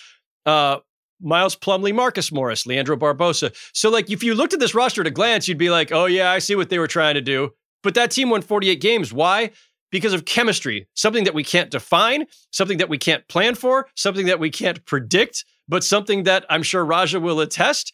[0.45, 0.77] uh,
[1.21, 3.55] Miles Plumlee, Marcus Morris, Leandro Barbosa.
[3.73, 6.05] So, like, if you looked at this roster at a glance, you'd be like, oh,
[6.05, 7.51] yeah, I see what they were trying to do.
[7.83, 9.13] But that team won 48 games.
[9.13, 9.51] Why?
[9.91, 14.25] Because of chemistry, something that we can't define, something that we can't plan for, something
[14.25, 17.93] that we can't predict, but something that I'm sure Raja will attest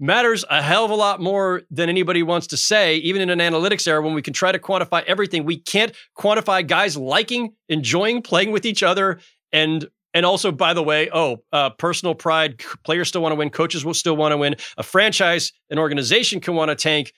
[0.00, 3.38] matters a hell of a lot more than anybody wants to say, even in an
[3.38, 5.44] analytics era when we can try to quantify everything.
[5.44, 9.20] We can't quantify guys liking, enjoying playing with each other,
[9.52, 12.62] and and also, by the way, oh, uh, personal pride.
[12.84, 13.50] Players still want to win.
[13.50, 14.54] Coaches will still want to win.
[14.78, 17.12] A franchise, an organization can want to tank.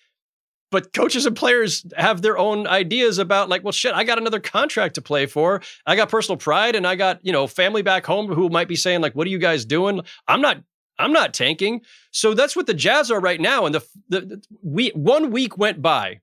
[0.72, 4.40] But coaches and players have their own ideas about, like, well, shit, I got another
[4.40, 5.62] contract to play for.
[5.86, 8.76] I got personal pride, and I got you know family back home who might be
[8.76, 10.00] saying, like, what are you guys doing?
[10.26, 10.62] I'm not
[10.98, 11.82] I'm not tanking.
[12.10, 13.66] So that's what the Jazz are right now.
[13.66, 16.20] And the, the, the we one week went by,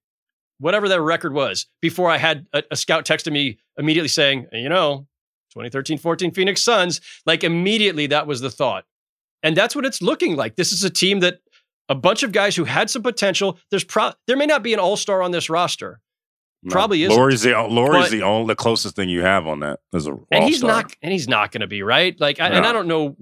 [0.59, 4.69] whatever their record was, before I had a, a scout texted me immediately saying, you
[4.69, 5.07] know,
[5.53, 8.85] 2013 14 Phoenix Suns, like immediately that was the thought.
[9.41, 10.55] And that's what it's looking like.
[10.55, 11.39] This is a team that
[11.89, 13.59] a bunch of guys who had some potential.
[13.69, 15.99] There's pro- there may not be an all star on this roster.
[16.63, 16.71] No.
[16.71, 17.09] Probably is.
[17.09, 20.45] Lauri's the Lauri's the only the closest thing you have on that as a and
[20.45, 22.17] he's not and he's not going to be right.
[22.19, 23.17] Like, I, and I don't know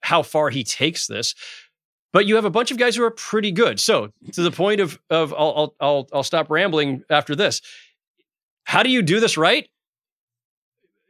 [0.00, 1.36] how far he takes this,
[2.12, 3.78] but you have a bunch of guys who are pretty good.
[3.78, 7.60] So to the point of of I'll I'll I'll, I'll stop rambling after this.
[8.64, 9.68] How do you do this right?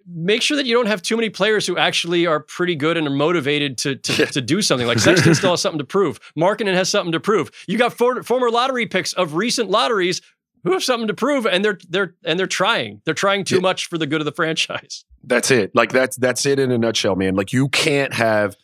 [0.07, 3.07] Make sure that you don't have too many players who actually are pretty good and
[3.07, 4.87] are motivated to to, to do something.
[4.87, 6.21] Like Sexton still has something to prove.
[6.39, 7.51] Markkanen has something to prove.
[7.67, 10.21] You got for, former lottery picks of recent lotteries
[10.63, 13.01] who have something to prove, and they're they're and they're trying.
[13.05, 13.61] They're trying too Yeah.
[13.63, 15.05] much for the good of the franchise.
[15.25, 15.75] That's it.
[15.75, 17.35] Like that's that's it in a nutshell, man.
[17.35, 18.57] Like you can't have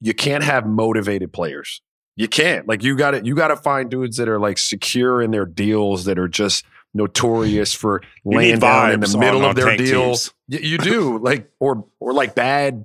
[0.00, 1.82] you can't have motivated players.
[2.14, 2.68] You can't.
[2.68, 5.46] Like you got to you got to find dudes that are like secure in their
[5.46, 9.66] deals that are just notorious for You laying down in the middle on of their
[9.66, 10.10] tank deal.
[10.50, 12.84] Y- You do like or or like bad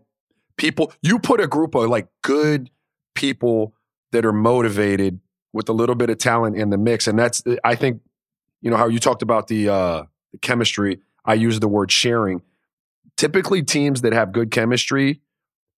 [0.57, 0.91] people.
[1.01, 2.69] You put a group of like good
[3.15, 3.73] people
[4.11, 5.19] that are motivated
[5.53, 8.01] with a little bit of talent in the mix, and that's I think
[8.61, 10.99] you know how you talked about the uh, the chemistry.
[11.25, 12.41] I use the word sharing.
[13.17, 15.21] Typically, teams that have good chemistry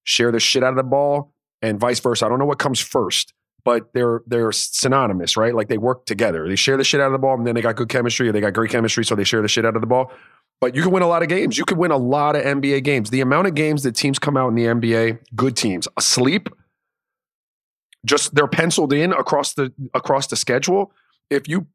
[0.04, 2.26] share the shit out of the ball, and vice versa.
[2.26, 3.34] I don't know what comes first,
[3.70, 5.54] but they're they're synonymous, right?
[5.54, 6.50] Like they work together.
[6.50, 8.32] They share the shit out of the ball, and then they got good chemistry, or
[8.32, 10.12] they got great chemistry, so they share the shit out of the ball.
[10.60, 11.56] But you can win a lot of games.
[11.56, 13.12] You could win a lot of NBA games.
[13.12, 16.50] The amount of games that teams come out in the NBA, good teams, asleep,
[18.08, 20.92] just they're penciled in across the across the schedule.
[21.30, 21.68] If you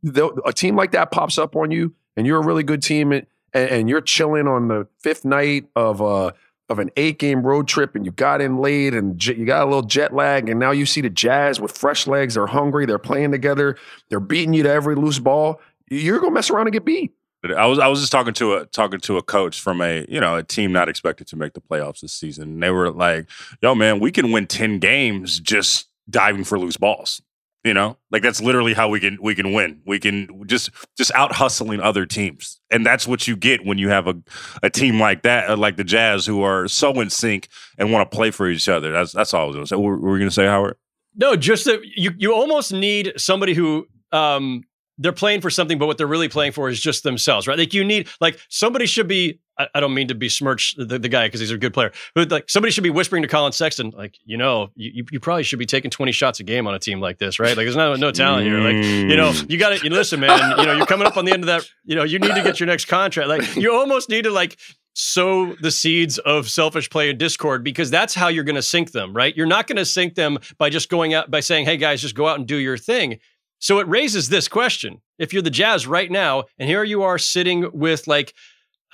[0.44, 3.24] a team like that pops up on you, and you're a really good team, and,
[3.52, 6.34] and you're chilling on the fifth night of a
[6.68, 9.62] of an eight game road trip, and you got in late, and j- you got
[9.62, 12.34] a little jet lag, and now you see the Jazz with fresh legs.
[12.34, 12.86] They're hungry.
[12.86, 13.76] They're playing together.
[14.08, 15.60] They're beating you to every loose ball.
[15.90, 17.12] You're gonna mess around and get beat.
[17.44, 20.18] I was I was just talking to a talking to a coach from a you
[20.18, 22.44] know a team not expected to make the playoffs this season.
[22.44, 23.26] And they were like,
[23.60, 27.20] "Yo, man, we can win ten games just diving for loose balls."
[27.64, 29.80] You know, like that's literally how we can we can win.
[29.86, 33.88] We can just just out hustling other teams, and that's what you get when you
[33.88, 34.16] have a
[34.62, 37.48] a team like that, uh, like the Jazz, who are so in sync
[37.78, 38.92] and want to play for each other.
[38.92, 39.76] That's that's all I was going to say.
[39.76, 40.76] Were we going to say, Howard?
[41.16, 44.64] No, just that you you almost need somebody who um
[44.98, 47.58] they're playing for something, but what they're really playing for is just themselves, right?
[47.58, 49.40] Like you need like somebody should be.
[49.58, 52.30] I, I don't mean to besmirch the, the guy because he's a good player, but
[52.30, 55.58] like somebody should be whispering to Collin Sexton, like you know, you, you- probably should
[55.58, 57.56] be taking twenty shots a game on a team like this, right?
[57.56, 58.58] Like there's no no talent here.
[58.58, 60.58] Like you know, you got to you listen, man.
[60.58, 61.64] You know, you're coming up on the end of that.
[61.84, 63.28] You know, you need to get your next contract.
[63.28, 64.56] Like you almost need to like
[64.94, 68.92] sow the seeds of selfish play and discord because that's how you're going to sink
[68.92, 69.36] them, right?
[69.36, 72.14] You're not going to sink them by just going out by saying, "Hey guys, just
[72.14, 73.18] go out and do your thing."
[73.58, 77.18] So it raises this question: If you're the Jazz right now, and here you are
[77.18, 78.34] sitting with like,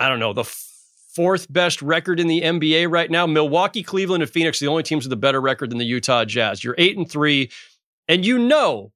[0.00, 0.44] I don't know, the
[1.14, 5.04] fourth best record in the NBA right now, Milwaukee, Cleveland, and Phoenix, the only teams
[5.04, 6.64] with a better record than the Utah Jazz.
[6.64, 7.50] You're eight and three,
[8.08, 8.92] and you know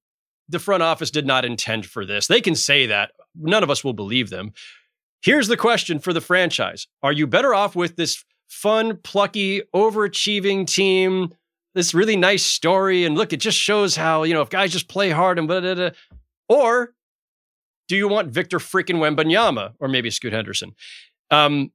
[0.49, 2.27] the front office did not intend for this.
[2.27, 3.13] They can say that.
[3.35, 4.53] None of us will believe them.
[5.23, 10.67] Here's the question for the franchise Are you better off with this fun, plucky, overachieving
[10.67, 11.35] team?
[11.75, 13.05] This really nice story.
[13.05, 15.61] And look, it just shows how, you know, if guys just play hard and blah,
[15.61, 15.91] blah, blah.
[16.49, 16.95] Or
[17.89, 20.75] do you want Victor freaking Wembanyama or maybe Scoot Henderson?
[21.31, 21.71] Um,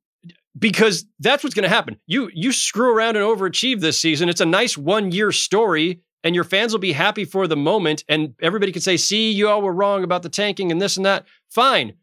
[0.57, 1.99] because that's what's going to happen.
[2.07, 4.29] You you screw around and overachieve this season.
[4.29, 8.03] It's a nice one year story, and your fans will be happy for the moment,
[8.09, 11.05] and everybody can say, "See, you all were wrong about the tanking and this and
[11.05, 11.93] that." Fine.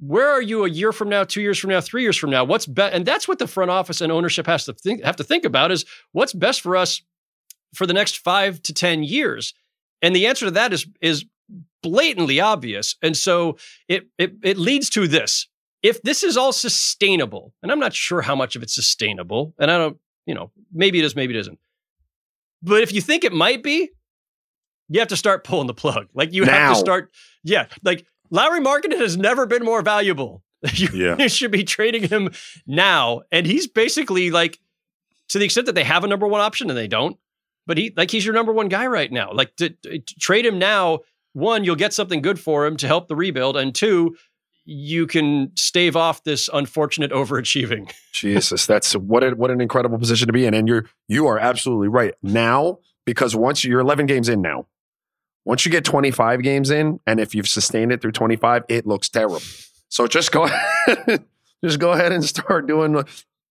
[0.00, 2.44] Where are you a year from now, two years from now, three years from now?
[2.44, 2.94] What's best?
[2.94, 5.72] And that's what the front office and ownership has to think have to think about
[5.72, 7.02] is what's best for us
[7.74, 9.54] for the next five to ten years.
[10.00, 11.24] And the answer to that is is
[11.82, 12.96] blatantly obvious.
[13.02, 13.56] And so
[13.88, 15.46] it it it leads to this.
[15.82, 19.70] If this is all sustainable, and I'm not sure how much of it's sustainable, and
[19.70, 21.58] I don't, you know, maybe it is, maybe it isn't.
[22.62, 23.90] But if you think it might be,
[24.88, 26.08] you have to start pulling the plug.
[26.14, 27.12] Like you have to start,
[27.44, 27.66] yeah.
[27.84, 30.42] Like Lauri Markkanen has never been more valuable.
[30.74, 31.16] You, Yeah.
[31.16, 32.30] you should be trading him
[32.66, 33.22] now.
[33.30, 34.58] And he's basically like,
[35.28, 37.16] to the extent that they have a number one option and they don't,
[37.66, 39.30] but he like he's your number one guy right now.
[39.32, 41.00] Like to, to trade him now,
[41.32, 44.16] one, you'll get something good for him to help the rebuild, and two,
[44.64, 47.90] you can stave off this unfortunate overachieving.
[48.12, 50.52] Jesus, that's what a, what an incredible position to be in.
[50.52, 54.66] And you're you are absolutely right now because once you're 11 games in now,
[55.46, 59.08] once you get 25 games in, and if you've sustained it through 25, it looks
[59.08, 59.40] terrible.
[59.88, 60.46] So just go
[61.64, 63.02] just go ahead and start doing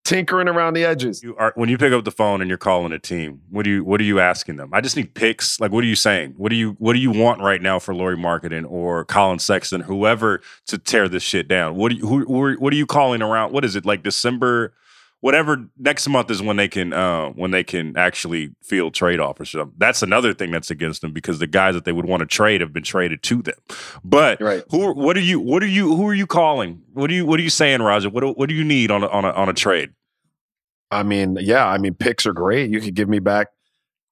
[0.08, 1.22] tinkering around the edges.
[1.22, 3.42] You are when you pick up the phone and you're calling a team.
[3.50, 4.70] What do you what are you asking them?
[4.74, 5.60] I just need picks.
[5.60, 6.34] Like what are you saying?
[6.38, 9.82] What do you what do you want right now for Lauri Markkanen or Collin Sexton,
[9.82, 11.76] whoever to tear this shit down?
[11.76, 13.52] What do you who, who what are you calling around?
[13.52, 14.74] What is it like December?
[15.22, 19.50] Whatever next month is when they can uh, when they can actually field trade offers.
[19.50, 22.28] So that's another thing that's against them because the guys that they would want to
[22.28, 23.56] trade have been traded to them.
[24.04, 24.64] But Right.
[24.70, 26.84] who what are you what are you who are you calling?
[26.94, 28.12] What are you what are you saying, Raja?
[28.12, 29.90] What do- what do you need on a, on a on a trade?
[30.92, 32.70] I mean, yeah, I mean, picks are great.
[32.70, 33.48] You could give me back.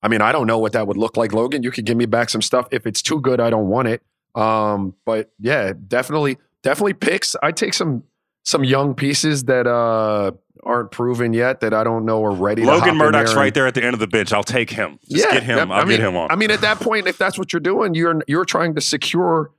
[0.02, 1.63] I mean, I don't know what that would look like, Logan.
[1.63, 2.68] You could give me back some stuff.
[2.72, 4.02] If it's too good, I don't want it.
[4.36, 7.36] Um, but yeah, definitely, definitely picks.
[7.41, 8.04] I take some
[8.45, 10.31] some young pieces that uh
[10.63, 12.63] aren't proven yet that I don't know are ready.
[12.63, 14.34] Logan Murdock's right there at the end of the bench.
[14.34, 14.99] I'll take him.
[15.10, 15.71] Just yeah, get him.
[15.71, 16.31] I'll I mean, get him on.
[16.31, 19.51] I mean, at that point, if that's what you're doing, you're you're trying to secure.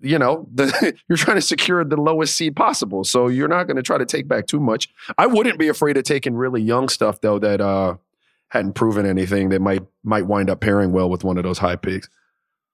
[0.00, 3.04] You know, the you're trying to secure the lowest seed possible.
[3.04, 4.88] So you're not going to try to take back too much.
[5.18, 7.96] I wouldn't be afraid of taking really young stuff though that uh
[8.48, 11.76] hadn't proven anything that might might wind up pairing well with one of those high
[11.76, 12.08] picks.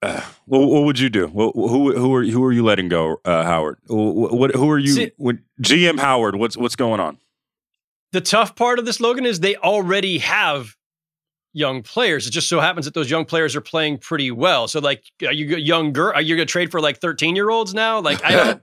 [0.12, 1.28] Uh, what, what would you do?
[1.28, 3.78] What, who who are who are you letting go, uh, Howard?
[3.86, 4.92] What, what who are you?
[4.92, 7.18] See- when, GM Howard, what's what's going on?
[8.10, 10.74] The tough part of this, Logan, is they already have
[11.52, 12.26] young players.
[12.26, 14.66] It just so happens that those young players are playing pretty well.
[14.66, 16.12] So, like, are you younger?
[16.12, 18.00] Are you going to trade for like thirteen year olds now?
[18.00, 18.62] Like, I don't.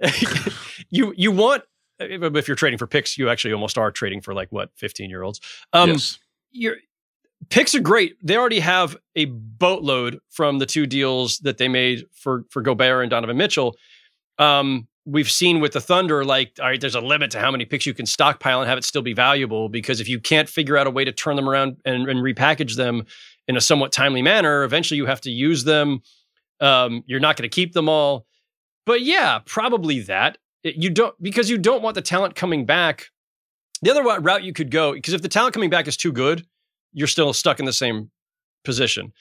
[0.90, 1.64] you you want
[1.98, 5.22] if you're trading for picks, you actually almost are trading for like what fifteen year
[5.22, 5.40] olds.
[5.72, 6.18] Um, yes.
[6.52, 6.76] your
[7.50, 8.16] picks are great.
[8.22, 13.02] They already have a boatload from the two deals that they made for for Gobert
[13.02, 13.76] and Donovan Mitchell.
[14.38, 17.64] Um, we've seen with the Thunder, like, all right, there's a limit to how many
[17.64, 19.68] picks you can stockpile and have it still be valuable.
[19.68, 22.76] Because if you can't figure out a way to turn them around and, and repackage
[22.76, 23.04] them
[23.48, 26.00] in a somewhat timely manner, eventually you have to use them.
[26.60, 28.26] Um, you're not going to keep them all.
[28.84, 30.38] But yeah, probably that.
[30.62, 33.06] You don't because you don't want the talent coming back.
[33.82, 36.46] The other route you could go, because if the talent coming back is too good,
[36.96, 38.10] you're still stuck in the same
[38.64, 39.12] position.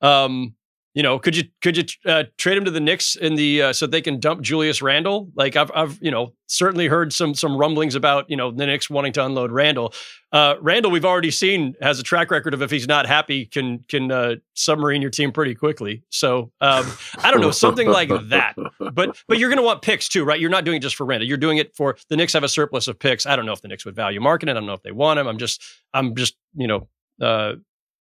[0.00, 0.54] Um,
[0.94, 3.72] you know, could you could you uh, trade him to the Knicks in the uh,
[3.72, 5.28] so they can dump Julius Randle?
[5.34, 8.88] Like I've I've you know certainly heard some some rumblings about you know the Knicks
[8.88, 9.92] wanting to unload Randle.
[10.30, 13.80] Uh, Randle, we've already seen has a track record of if he's not happy, can
[13.88, 16.04] can uh, submarine your team pretty quickly.
[16.10, 16.86] So um,
[17.18, 18.54] I don't know something like that.
[18.78, 20.38] But but you're going to want picks too, right?
[20.38, 21.26] You're not doing it just for Randle.
[21.26, 23.26] You're doing it for the Knicks have a surplus of picks.
[23.26, 24.48] I don't know if the Knicks would value market.
[24.48, 25.26] I don't know if they want him.
[25.26, 25.60] I'm just
[25.92, 26.88] I'm just you know
[27.20, 27.54] uh,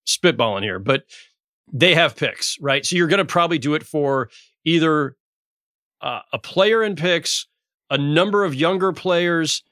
[0.07, 1.03] spitballing here, but
[1.71, 2.85] they have picks, right?
[2.85, 4.29] So you're going to probably do it for
[4.65, 5.15] either
[6.01, 7.47] uh, a player in picks,
[7.89, 9.63] a number of younger players.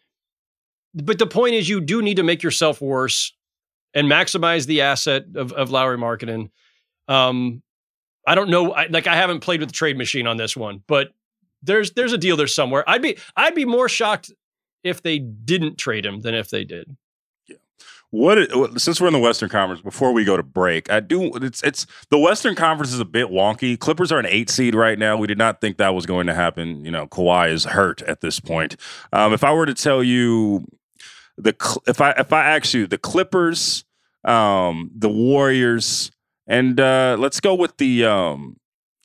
[0.93, 3.33] But the point is, you do need to make yourself worse
[3.93, 6.49] and maximize the asset of, of Lauri Markkanen.
[7.07, 7.61] Um,
[8.27, 10.83] I don't know, I, like I haven't played with the trade machine on this one,
[10.87, 11.09] but
[11.63, 12.87] there's there's a deal there somewhere.
[12.89, 14.31] I'd be I'd be more shocked
[14.83, 16.95] if they didn't trade him than if they did.
[18.11, 21.63] What since we're in the Western Conference, before we go to break, I do it's
[21.63, 23.79] it's the Western Conference is a bit wonky.
[23.79, 25.15] Clippers are an eight seed right now.
[25.15, 26.83] We did not think that was going to happen.
[26.83, 28.75] You know, Kawhi is hurt at this point.
[29.13, 30.67] Um, if I were to tell you
[31.37, 31.55] the
[31.87, 33.85] if I if I ask you the Clippers,
[34.25, 36.11] um, the Warriors,
[36.47, 38.57] and uh, let's go with the um,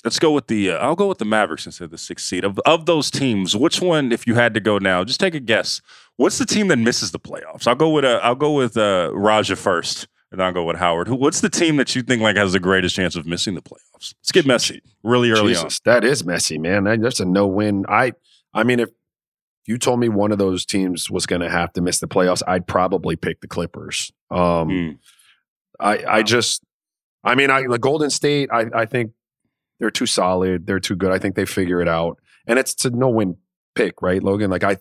[0.07, 2.45] let's go with the uh, I'll go with the Mavericks instead of the sixth seed
[2.45, 3.57] of of those teams.
[3.57, 5.83] Which one, if you had to go now, just take a guess.
[6.17, 7.67] What's the team that misses the playoffs?
[7.67, 10.77] I'll go with uh, I'll go with uh, Raja first, and then I'll go with
[10.77, 11.09] Howard.
[11.09, 11.17] Who?
[11.17, 14.15] What's the team that you think like has the greatest chance of missing the playoffs?
[14.21, 15.65] Let's get messy really early on.
[15.65, 16.85] Jesus, that is messy, man.
[16.85, 17.85] That, that's a no win.
[17.89, 18.13] I,
[18.55, 18.91] I mean, if
[19.67, 22.43] you told me one of those teams was going to have to miss the playoffs,
[22.47, 24.13] I'd probably pick the Clippers.
[24.31, 24.99] Um, Mm.
[25.79, 26.63] I, I just,
[27.23, 28.49] I mean, I the Golden State.
[28.51, 29.13] I, I think
[29.81, 30.67] they're too solid.
[30.67, 31.11] They're too good.
[31.13, 33.37] I think they figure it out, and it's a no win
[33.75, 34.51] pick, right, Logan?
[34.51, 34.79] Like I,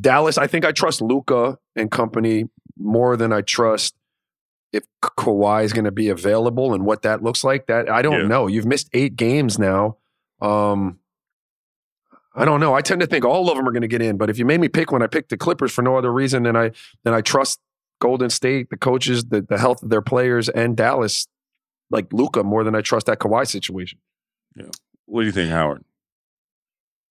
[0.00, 0.38] Dallas.
[0.38, 2.44] I think I trust Luka and company
[2.78, 3.94] more than I trust
[4.72, 7.66] if Ka- Kawhi is going to be available and what that looks like.
[7.66, 8.26] That I don't Yeah.
[8.26, 8.46] know.
[8.46, 9.96] You've missed eight games now.
[10.40, 10.98] Um,
[12.34, 12.74] I don't know.
[12.74, 14.44] I tend to think all of them are going to get in, but if you
[14.44, 16.70] made me pick one, I picked the Clippers for no other reason than I
[17.02, 17.58] than I trust
[18.00, 21.26] Golden State, the coaches, the the health of their players, and Dallas,
[21.90, 23.98] like Luka, more than I trust that Kawhi situation.
[24.56, 24.66] Yeah.
[25.06, 25.84] What do you think, Howard?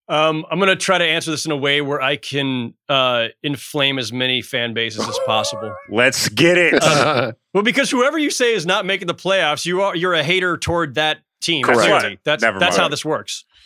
[0.07, 3.27] Um, I'm going to try to answer this in a way where I can uh,
[3.43, 5.71] inflame as many fan bases as possible.
[5.89, 7.35] Let's get it.
[7.51, 10.55] Well, because whoever you say is not making the playoffs, you are you're a hater
[10.55, 11.63] toward that team.
[11.63, 11.81] Correct.
[11.81, 12.19] Clearly.
[12.23, 12.83] That's Never that's mind.
[12.83, 13.43] how this works.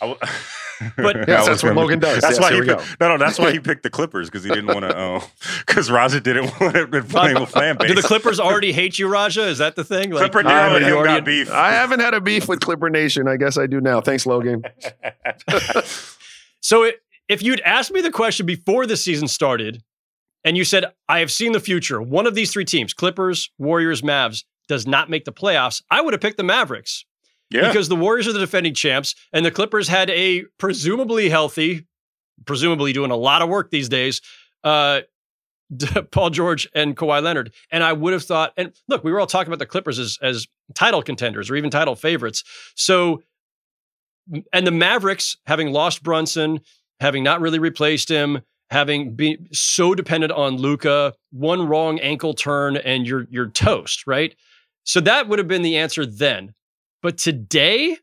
[0.80, 2.20] I w- But- I Yes, that's what Logan does.
[2.20, 2.76] That's Yes, why here he we go.
[2.76, 3.18] picked, no, no.
[3.18, 4.96] That's why he picked the Clippers because he didn't want to.
[4.96, 5.20] Oh uh,
[5.66, 7.88] because Raja didn't want to play with fan base.
[7.88, 9.46] Do the Clippers already hate you, Raja?
[9.46, 10.10] Is that the thing?
[10.10, 11.50] Like, Clipper I Nero haven't him already- got beef.
[11.50, 13.28] I haven't had a beef with Clipper Nation.
[13.28, 14.00] I guess I do now.
[14.00, 14.64] Thanks, Logan.
[16.60, 19.82] So it, if you'd asked me the question before the season started,
[20.44, 22.00] and you said, "I have seen the future.
[22.00, 26.12] One of these three teams, Clippers, Warriors, Mavs, does not make the playoffs," I would
[26.14, 27.04] have picked the Mavericks.
[27.50, 27.68] Yeah.
[27.68, 31.86] because the Warriors are the defending champs, and the Clippers had a presumably healthy,
[32.46, 34.20] presumably doing a lot of work these days,
[34.64, 35.02] uh,
[36.10, 37.52] Paul George and Kawhi Leonard.
[37.70, 40.18] And I would have thought, and look, we were all talking about the Clippers as,
[40.22, 42.44] as title contenders or even title favorites.
[42.74, 43.22] So,
[44.52, 46.60] and the Mavericks, having lost Brunson,
[47.00, 52.76] having not really replaced him, having been so dependent on Luka, one wrong ankle turn
[52.76, 54.34] and you're you're toast, right?
[54.84, 56.54] So that would have been the answer then.
[57.04, 57.98] But today,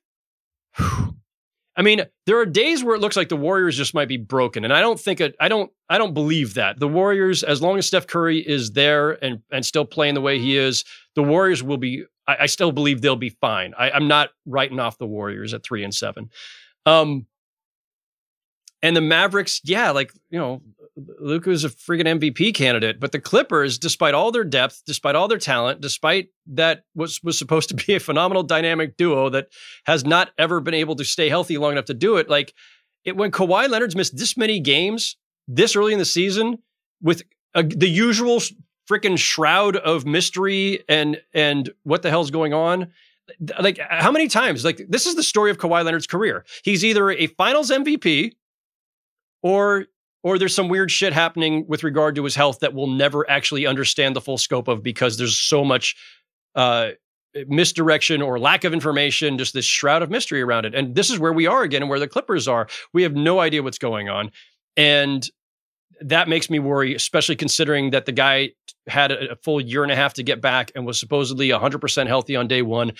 [0.77, 4.63] I mean, there are days where it looks like the Warriors just might be broken,
[4.63, 5.35] and I don't think it.
[5.39, 5.71] I don't.
[5.89, 9.65] I don't believe that the Warriors, as long as Steph Curry is there and and
[9.65, 10.85] still playing the way he is,
[11.15, 12.03] the Warriors will be.
[12.27, 13.73] I, I still believe they'll be fine.
[13.75, 16.29] I, I'm not writing off the Warriors at three and seven.
[16.85, 17.25] Um,
[18.83, 20.61] and the Mavericks, yeah, like you know,
[20.97, 25.37] Luka's a freaking MVP candidate, but the Clippers, despite all their depth, despite all their
[25.37, 29.47] talent, despite that was was supposed to be a phenomenal dynamic duo that
[29.85, 32.29] has not ever been able to stay healthy long enough to do it.
[32.29, 32.53] Like
[33.05, 35.15] it when Kawhi Leonard's missed this many games
[35.47, 36.57] this early in the season
[37.01, 37.23] with
[37.53, 38.41] a, the usual
[38.89, 42.91] freaking shroud of mystery and and what the hell's going on.
[43.59, 44.65] Like how many times?
[44.65, 46.43] Like this is the story of Kawhi Leonard's career.
[46.63, 48.33] He's either a Finals MVP
[49.41, 49.85] or
[50.23, 53.65] or there's some weird shit happening with regard to his health that we'll never actually
[53.65, 55.95] understand the full scope of because there's so much
[56.55, 56.89] uh,
[57.47, 60.75] misdirection or lack of information, just this shroud of mystery around it.
[60.75, 62.67] And this is where we are again and where the Clippers are.
[62.93, 64.31] We have no idea what's going on.
[64.77, 65.27] And
[66.01, 68.49] that makes me worry, especially considering that the guy
[68.87, 72.07] had a, a full year and a half to get back and was supposedly 100%
[72.07, 72.93] healthy on day one.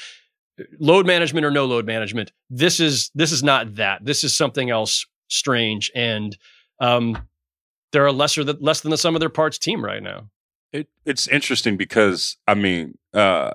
[0.80, 2.32] Load management or no load management.
[2.50, 4.06] This is this is not that.
[4.06, 6.38] This is something else strange and
[6.82, 7.18] um,
[7.94, 10.30] they're a lesser th- less than the sum of their parts team right now.
[10.74, 13.52] It, it's interesting because I mean, uh,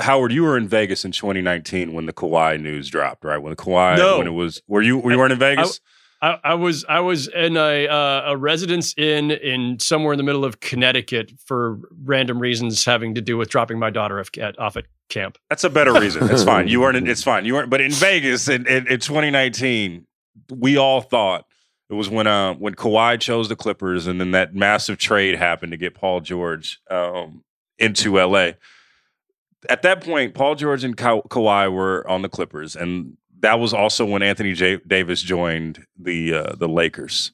[0.00, 3.38] Howard, you were in Vegas in 2019 when the Kawhi news dropped, right?
[3.38, 4.18] When the Kawhi, No.
[4.18, 5.80] when it was, were you were you weren't in Vegas?
[6.22, 10.22] I, I was I was in a uh, a residence inn in somewhere in the
[10.24, 14.58] middle of Connecticut for random reasons having to do with dropping my daughter off at,
[14.58, 15.36] off at camp.
[15.50, 16.30] That's a better reason.
[16.30, 16.66] It's fine.
[16.68, 16.96] You weren't.
[16.96, 17.44] In, it's fine.
[17.44, 17.68] You weren't.
[17.68, 20.06] But in Vegas in, in, in 2019,
[20.50, 21.44] we all thought
[21.90, 25.72] it was when uh when Kawhi chose the Clippers, and then that massive trade happened
[25.72, 27.44] to get Paul George um,
[27.78, 28.52] into LA.
[29.68, 33.74] At that point, Paul George and Ka- Kawhi were on the Clippers, and that was
[33.74, 37.32] also when Anthony J- Davis joined the uh, the Lakers.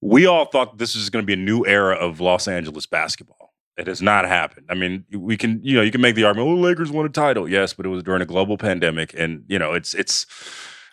[0.00, 3.54] We all thought this was going to be a new era of Los Angeles basketball.
[3.76, 4.66] It has not happened.
[4.70, 7.04] I mean, we can, you know, you can make the argument, oh, the Lakers won
[7.04, 7.48] a title.
[7.48, 9.14] Yes, but it was during a global pandemic.
[9.16, 10.24] And, you know, it's, it's,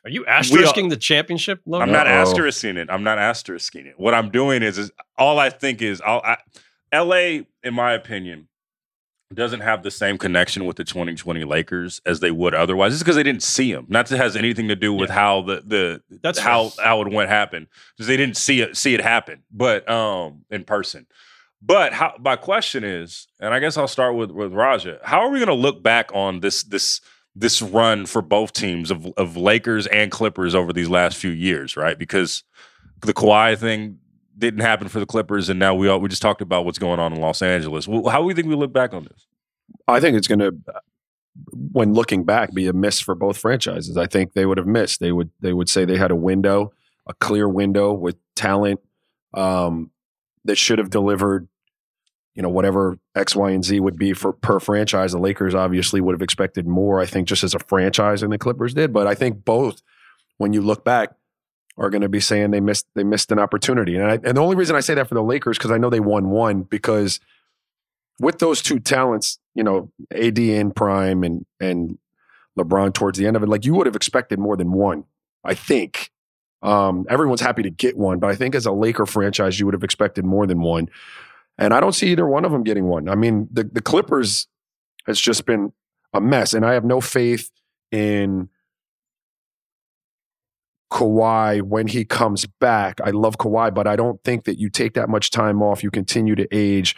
[0.05, 1.83] Are you asterisking the championship logo?
[1.83, 2.21] I'm not Uh-oh.
[2.21, 2.89] asterisking it.
[2.91, 3.97] I'm not asterisking it.
[3.97, 6.37] What I'm doing is, is all I think is, I'll, I,
[6.93, 8.49] LA, in my opinion,
[9.33, 12.93] doesn't have the same connection with the 2020 Lakers as they would otherwise.
[12.93, 13.85] It's because they didn't see them.
[13.89, 16.85] Not that it has anything to do with how the the That's how fair.
[16.85, 20.63] how it went happen because they didn't see it see it happen, but um in
[20.65, 21.07] person.
[21.63, 24.99] But how, my question is, and I guess I'll start with with Raja.
[25.01, 27.01] How are we going to look back on this this
[27.35, 31.75] this run for both teams of of Lakers and Clippers over these last few years,
[31.75, 31.97] right?
[31.97, 32.43] Because
[33.01, 33.99] the Kawhi thing
[34.37, 36.99] didn't happen for the Clippers, and now we all we just talked about what's going
[36.99, 37.85] on in Los Angeles.
[37.85, 39.27] How do we think we look back on this?
[39.87, 40.55] I think it's going to,
[41.71, 43.97] when looking back, be a miss for both franchises.
[43.97, 44.99] I think they would have missed.
[44.99, 46.73] They would they would say they had a window,
[47.07, 48.79] a clear window with talent
[49.33, 49.91] um,
[50.45, 51.47] that should have delivered.
[52.35, 55.11] You know, whatever X, Y, and Z would be for per franchise.
[55.11, 56.99] The Lakers obviously would have expected more.
[56.99, 58.91] I think just as a franchise than the Clippers did.
[58.91, 59.81] But I think both,
[60.37, 61.11] when you look back,
[61.77, 63.95] are going to be saying they missed they missed an opportunity.
[63.95, 65.89] And I, and the only reason I say that for the Lakers because I know
[65.89, 67.19] they won one because
[68.19, 71.97] with those two talents, you know, AD in prime and and
[72.57, 75.05] LeBron towards the end of it, like you would have expected more than one.
[75.43, 76.11] I think
[76.61, 79.73] um, everyone's happy to get one, but I think as a Laker franchise, you would
[79.73, 80.89] have expected more than one.
[81.57, 83.07] And I don't see either one of them getting one.
[83.07, 84.47] I mean, the the Clippers
[85.05, 85.71] has just been
[86.13, 87.51] a mess, and I have no faith
[87.91, 88.49] in
[90.91, 93.01] Kawhi when he comes back.
[93.03, 95.83] I love Kawhi, but I don't think that you take that much time off.
[95.83, 96.95] You continue to age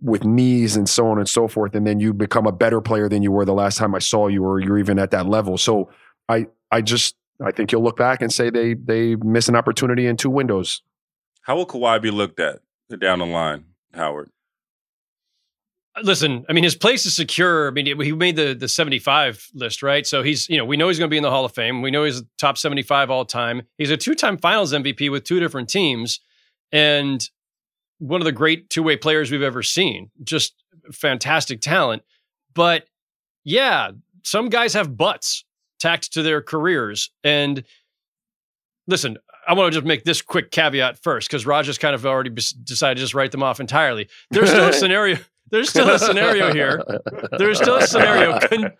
[0.00, 3.08] with knees and so on and so forth, and then you become a better player
[3.08, 5.58] than you were the last time I saw you, or you're even at that level.
[5.58, 5.90] So
[6.28, 10.06] I, I just, I think you'll look back and say they they miss an opportunity
[10.06, 10.82] in two windows.
[11.42, 12.60] How will Kawhi be looked at
[13.00, 13.64] down the line,
[13.94, 14.30] Howard?
[15.94, 17.68] Uh, listen, I mean, his place is secure.
[17.68, 20.06] I mean, he made the the 75 list, right?
[20.06, 21.82] So he's, you know, we know he's going to be in the Hall of Fame.
[21.82, 23.62] We know he's top 75 all time.
[23.78, 26.20] He's a two time Finals MVP with two different teams,
[26.70, 27.28] and
[27.98, 30.10] one of the great two way players we've ever seen.
[30.24, 30.54] Just
[30.92, 32.02] fantastic talent.
[32.54, 32.86] But
[33.44, 35.44] yeah, some guys have butts
[35.78, 37.10] tacked to their careers.
[37.24, 37.64] And
[38.86, 42.30] listen, I want to just make this quick caveat first because Raja's kind of already
[42.30, 44.08] decided to just write them off entirely.
[44.30, 45.18] There's still a scenario.
[45.50, 46.82] There's still a scenario here.
[47.38, 48.38] There's still a scenario.
[48.40, 48.72] Con-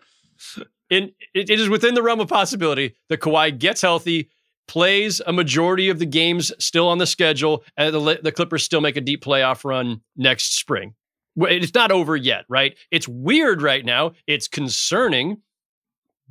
[0.89, 4.29] in, it, it is within the realm of possibility that Kawhi gets healthy
[4.67, 8.81] plays a majority of the games still on the schedule, and the, the Clippers still
[8.81, 10.95] make a deep playoff run next spring.
[11.35, 12.77] It's not over yet, right?
[12.91, 14.13] It's weird right now.
[14.27, 15.41] It's concerning,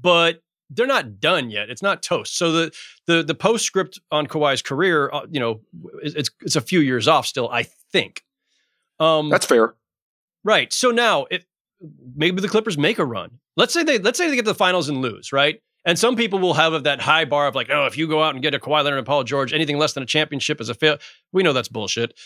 [0.01, 0.43] but
[0.75, 1.71] they're not done yet.
[1.71, 2.37] It's not toast.
[2.37, 2.73] So the
[3.07, 5.61] the the postscript on Kawhi's career, uh, you know,
[6.03, 7.49] it's it's a few years off still.
[7.49, 8.23] I think.
[9.01, 9.75] Um, That's fair.
[10.45, 10.73] Right.
[10.73, 11.45] So now, it
[12.15, 13.39] maybe the Clippers make a run.
[13.57, 15.61] Let's say they let's say they get to the finals and lose, right?
[15.85, 18.35] And some people will have that high bar of like, oh, if you go out
[18.35, 20.75] and get a Kawhi Leonard and Paul George, anything less than a championship is a
[20.75, 20.99] fail.
[21.33, 22.19] We know that's bullshit.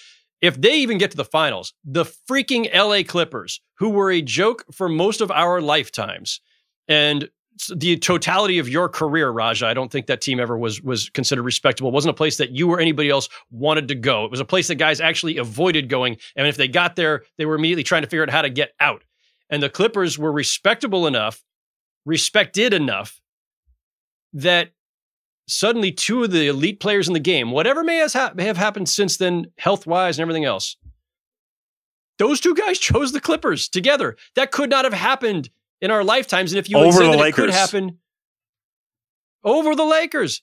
[0.43, 4.65] If they even get to the finals, the freaking LA Clippers, who were a joke
[4.73, 6.41] for most of our lifetimes,
[6.87, 7.31] and
[7.75, 11.43] the totality of your career, Raja, I don't think that team ever was was considered
[11.43, 11.91] respectable.
[11.91, 14.25] It wasn't a place that you or anybody else wanted to go.
[14.25, 16.19] It was a place that guys actually avoided going.
[16.37, 18.73] And if they got there, they were immediately trying to figure out how to get
[18.81, 19.05] out.
[19.49, 21.43] And the Clippers were respectable enough,
[22.05, 23.21] respected enough
[24.33, 24.71] that
[25.49, 28.57] suddenly two of the elite players in the game, whatever may, has ha- may have
[28.57, 30.77] happened since then, health wise and everything else,
[32.19, 34.17] those two guys chose the Clippers together.
[34.35, 35.51] That could not have happened
[35.81, 36.53] in our lifetimes.
[36.53, 37.27] And if you over the Lakers.
[37.27, 37.99] it could happen
[39.45, 40.43] over the Lakers,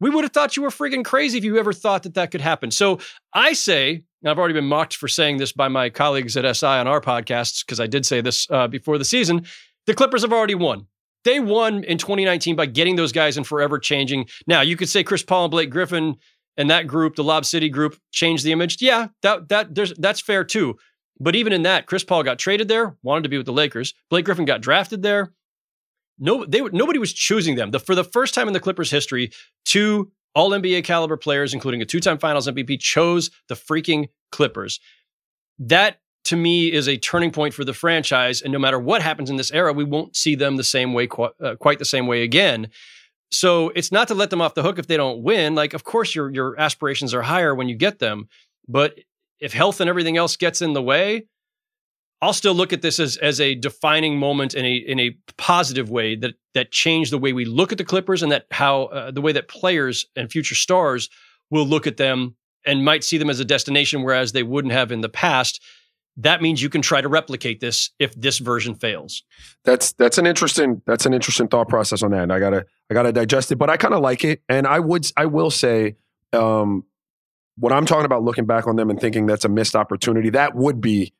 [0.00, 2.40] we would have thought you were freaking crazy if you ever thought that that could
[2.40, 2.70] happen.
[2.70, 2.98] So
[3.32, 6.86] I say, I've already been mocked for saying this by my colleagues at SI on
[6.86, 9.46] our podcasts because I did say this uh, before the season.
[9.86, 10.86] The Clippers have already won.
[11.24, 14.26] They won in 2019 by getting those guys and forever changing.
[14.46, 16.16] Now you could say Chris Paul and Blake Griffin
[16.56, 18.82] and that group, the Lob City group, changed the image.
[18.82, 20.76] Yeah, that that there's that's fair too.
[21.22, 23.94] But even in that, Chris Paul got traded there, wanted to be with the Lakers.
[24.10, 25.32] Blake Griffin got drafted there.
[26.18, 27.70] No, they nobody was choosing them.
[27.70, 29.30] The, for the first time in the Clippers' history,
[29.64, 34.80] two All NBA caliber players, including a two-time Finals MVP, chose the freaking Clippers.
[35.60, 39.30] That to me is a turning point for the franchise, and no matter what happens
[39.30, 41.08] in this era, we won't see them the same way,
[41.40, 42.68] uh, quite the same way again.
[43.30, 45.54] So it's not to let them off the hook if they don't win.
[45.54, 48.28] Like, of course, your your aspirations are higher when you get them,
[48.66, 48.98] but
[49.42, 51.26] if health and everything else gets in the way,
[52.22, 55.90] I'll still look at this as as a defining moment in a in a positive
[55.90, 59.10] way that that changed the way we look at the Clippers and that how uh,
[59.10, 61.10] the way that players and future stars
[61.50, 64.92] will look at them and might see them as a destination whereas they wouldn't have
[64.92, 65.60] in the past.
[66.18, 69.24] That means you can try to replicate this if this version fails.
[69.64, 72.22] That's that's an interesting that's an interesting thought process on that.
[72.22, 74.42] And I gotta I gotta digest it, but I kind of like it.
[74.48, 75.96] And I would I will say
[76.32, 76.84] um,
[77.58, 80.54] what I'm talking about looking back on them and thinking that's a missed opportunity, that
[80.54, 81.12] would be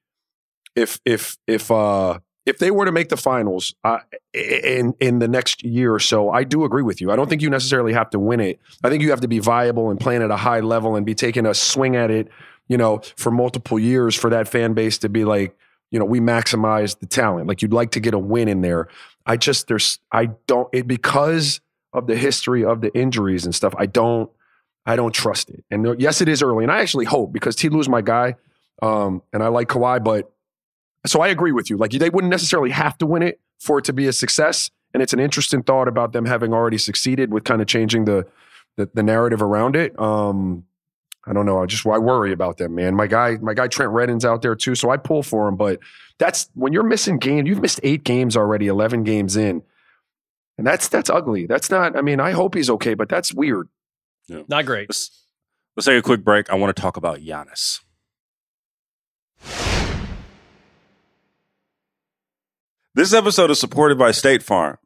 [0.74, 3.98] if if if uh if they were to make the finals uh,
[4.34, 7.10] in in the next year or so, I do agree with you.
[7.12, 8.58] I don't think you necessarily have to win it.
[8.82, 11.14] I think you have to be viable and playing at a high level and be
[11.14, 12.28] taking a swing at it,
[12.68, 15.56] you know, for multiple years for that fan base to be like,
[15.92, 17.46] you know, we maximize the talent.
[17.46, 18.88] Like you'd like to get a win in there.
[19.24, 21.60] I just there's I don't it because
[21.92, 23.74] of the history of the injuries and stuff.
[23.78, 24.30] I don't
[24.84, 25.64] I don't trust it.
[25.70, 26.64] And yes, it is early.
[26.64, 27.68] And I actually hope because T.
[27.68, 28.36] Lue's my guy.
[28.82, 30.32] Um, and I like Kawhi, but
[31.06, 31.76] so I agree with you.
[31.76, 34.70] Like they wouldn't necessarily have to win it for it to be a success.
[34.92, 38.26] And it's an interesting thought about them having already succeeded with kind of changing the
[38.76, 39.98] the, the narrative around it.
[40.00, 40.64] Um,
[41.26, 41.62] I don't know.
[41.62, 42.94] I just I worry about them, man.
[42.96, 45.56] My guy, my guy Trent Redden's out there too, so I pull for him.
[45.56, 45.78] But
[46.18, 47.48] that's when you're missing games.
[47.48, 49.62] You've missed eight games already, eleven games in,
[50.58, 51.46] and that's that's ugly.
[51.46, 51.96] That's not.
[51.96, 53.68] I mean, I hope he's okay, but that's weird.
[54.48, 54.88] Not great.
[54.88, 55.24] Let's,
[55.76, 56.50] let's take a quick break.
[56.50, 57.80] I want to talk about Giannis.
[62.94, 64.76] This episode is supported by State Farm.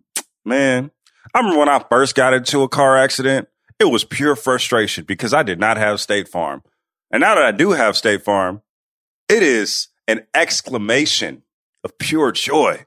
[0.45, 0.93] Man,
[1.35, 3.49] I remember when I first got into a car accident,
[3.81, 6.63] it was pure frustration because I did not have State Farm.
[7.11, 8.63] And now that I do have State Farm,
[9.29, 11.43] it is an exclamation
[11.83, 12.87] of pure joy.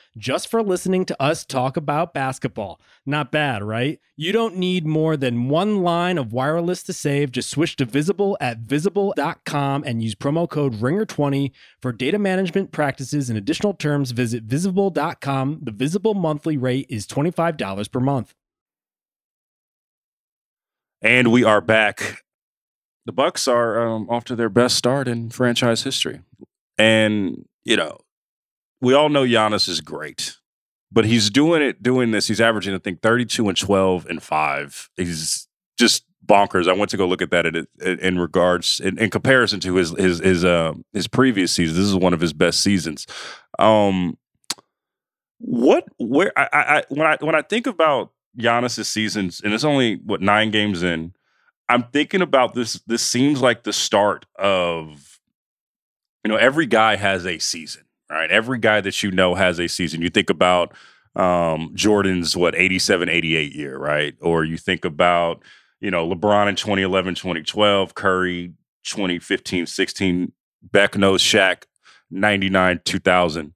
[0.17, 2.79] Just for listening to us talk about basketball.
[3.05, 3.99] Not bad, right?
[4.15, 7.31] You don't need more than one line of wireless to save.
[7.31, 11.51] Just switch to Visible at visible.com and use promo code RINGER20
[11.81, 14.11] for data management practices and additional terms.
[14.11, 15.59] Visit visible.com.
[15.61, 18.35] The Visible monthly rate is $25 per month.
[21.01, 22.23] And we are back.
[23.05, 26.21] The Bucks are um, off to their best start in franchise history,
[26.77, 27.97] and you know,
[28.81, 30.37] we all know Giannis is great,
[30.91, 31.81] but he's doing it.
[31.81, 34.89] Doing this, he's averaging I think thirty-two and twelve and five.
[34.97, 36.69] He's just bonkers.
[36.69, 39.91] I went to go look at that in, in regards in, in, comparison to his
[39.91, 41.75] his his uh, his previous season.
[41.75, 43.07] This is one of his best seasons.
[43.59, 44.17] Um,
[45.37, 49.95] what where I, I when I when I think about Giannis's seasons, and it's only
[49.95, 51.13] what nine games in.
[51.69, 52.81] I'm thinking about this.
[52.85, 55.19] This seems like the start of,
[56.23, 57.83] you know, every guy has a season,
[58.15, 58.31] right?
[58.31, 60.01] Every guy that you know has a season.
[60.01, 60.73] You think about
[61.15, 64.15] um, Jordan's what 87, 88 year, right?
[64.21, 65.43] Or you think about,
[65.79, 68.53] you know, LeBron in 2011, 2012, Curry
[68.83, 70.31] 2015, 16,
[70.63, 71.63] Beck knows Shaq
[72.09, 73.53] 99, 2000.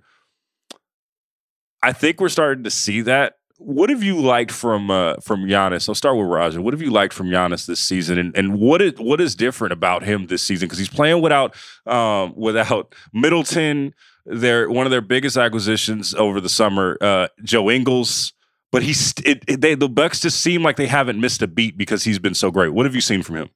[1.83, 5.87] I think we're starting to see that what have you liked from uh, from Giannis?
[5.87, 6.61] I'll start with Raja.
[6.61, 9.71] What have you liked from Giannis this season, and, and what is what is different
[9.71, 10.67] about him this season?
[10.67, 13.93] Because he's playing without um, without Middleton.
[14.25, 18.33] Their one of their biggest acquisitions over the summer, uh, Joe Ingles.
[18.71, 21.77] But he's it, it, they the Bucks just seem like they haven't missed a beat
[21.77, 22.69] because he's been so great.
[22.69, 23.49] What have you seen from him?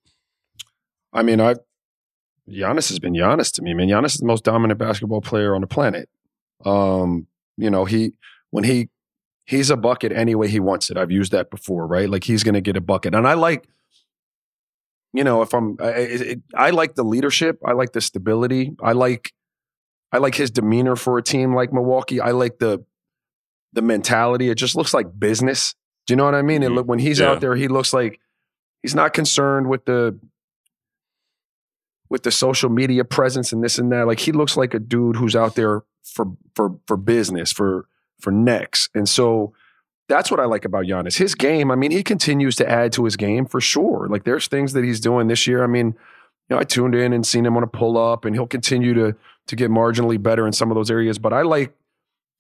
[1.12, 1.56] I mean, I
[2.48, 3.88] Giannis has been Giannis to me, man.
[3.88, 6.08] Giannis is the most dominant basketball player on the planet.
[6.66, 8.14] Um, you know, he
[8.52, 8.90] when he
[9.50, 10.98] he's a bucket any way he wants it.
[10.98, 12.08] I've used that before, right?
[12.08, 13.16] Like he's going to get a bucket.
[13.16, 13.68] And I like,
[15.12, 17.58] you know, if I'm, I, I, like the leadership.
[17.66, 18.76] I like the stability.
[18.80, 19.34] I like,
[20.12, 22.20] I like his demeanor for a team like Milwaukee.
[22.20, 22.84] I like the,
[23.74, 24.50] the mentality.
[24.50, 25.76] It just looks like business.
[26.08, 26.64] Do you know what I mean?
[26.64, 26.76] And mm-hmm.
[26.76, 27.28] look, when he's yeah.
[27.28, 28.20] out there, he looks like
[28.82, 30.20] he's not concerned with the,
[32.10, 34.08] with the social media presence and this and that.
[34.08, 37.86] Like he looks like a dude who's out there for for for business, for
[38.20, 38.90] for next.
[38.96, 39.54] And so
[40.08, 41.18] that's what I like about Giannis.
[41.18, 44.08] His game, I mean, he continues to add to his game for sure.
[44.10, 45.64] Like there's things that he's doing this year.
[45.64, 45.96] I mean,
[46.50, 48.94] you know, I tuned in and seen him on a pull up and he'll continue
[48.96, 49.16] to
[49.48, 51.18] to get marginally better in some of those areas.
[51.18, 51.74] But I like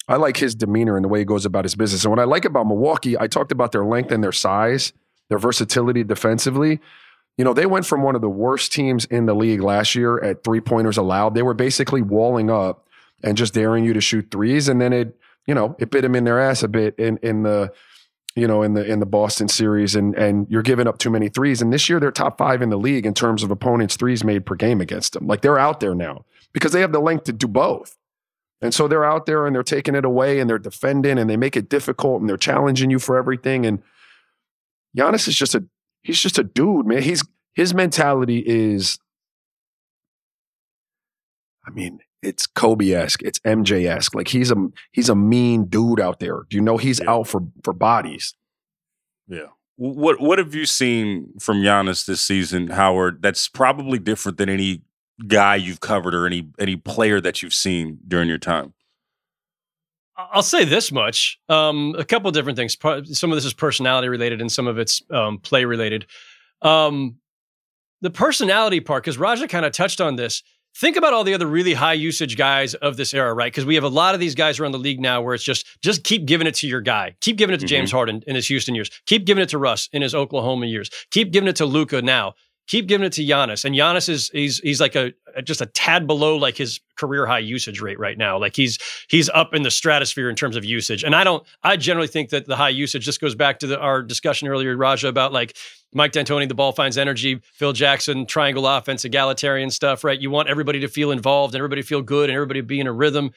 [0.07, 2.03] I like his demeanor and the way he goes about his business.
[2.03, 4.93] And what I like about Milwaukee, I talked about their length and their size,
[5.30, 6.80] their versatility defensively.
[7.38, 10.22] You know, they went from one of the worst teams in the league last year
[10.22, 11.36] at three pointers allowed.
[11.36, 12.88] They were basically walling up
[13.24, 14.68] and just daring you to shoot threes.
[14.68, 15.16] And then it
[15.49, 17.74] you know, it bit them in their ass a bit in in the
[18.39, 21.29] you know in the in the Boston series, and and you're giving up too many
[21.29, 21.61] threes.
[21.61, 24.45] And this year they're top five in the league in terms of opponents threes made
[24.45, 25.27] per game against them.
[25.27, 27.97] Like they're out there now because they have the length to do both.
[28.61, 31.37] And so they're out there and they're taking it away and they're defending and they
[31.37, 33.65] make it difficult and they're challenging you for everything.
[33.65, 33.81] And
[34.97, 35.63] Giannis is just a
[36.01, 37.01] he's just a dude, man.
[37.01, 37.23] He's
[37.53, 38.99] his mentality is
[41.65, 44.15] I mean, it's Kobe esque, it's MJ esque.
[44.15, 44.55] Like he's a
[44.91, 46.41] he's a mean dude out there.
[46.49, 47.11] Do you know he's yeah.
[47.11, 48.34] out for for bodies?
[49.28, 49.47] Yeah.
[49.78, 53.22] What what have you seen from Giannis this season, Howard?
[53.22, 54.82] That's probably different than any
[55.28, 58.74] guy you've covered or any any player that you've seen during your time.
[60.17, 62.78] I'll say this much: um, a couple different things.
[63.17, 66.05] Some of this is personality related, and some of it's um, play related.
[66.61, 67.15] Um,
[68.01, 70.43] the personality part, because Raja kind of touched on this
[70.76, 73.51] think about all the other really high usage guys of this era, right?
[73.51, 75.65] Because we have a lot of these guys around the league now where it's just
[75.82, 77.15] just keep giving it to your guy.
[77.22, 77.76] Keep giving it to mm-hmm.
[77.76, 78.89] James Harden in his Houston years.
[79.05, 80.89] Keep giving it to Russ in his Oklahoma years.
[81.11, 82.34] Keep giving it to Luka now
[82.70, 83.65] keep giving it to Giannis.
[83.65, 85.11] And Giannis is he's he's like a,
[85.43, 88.38] just a tad below like his career high usage rate right now.
[88.38, 88.78] Like he's
[89.09, 91.03] he's up in the stratosphere in terms of usage.
[91.03, 93.80] And I don't I generally think that the high usage just goes back to the,
[93.80, 95.57] our discussion earlier, Raja, about like
[95.93, 100.19] Mike D'Antoni, the ball finds energy, Phil Jackson, triangle offense, egalitarian stuff, right?
[100.19, 102.79] You want everybody to feel involved and everybody to feel good and everybody to be
[102.79, 103.31] in a rhythm.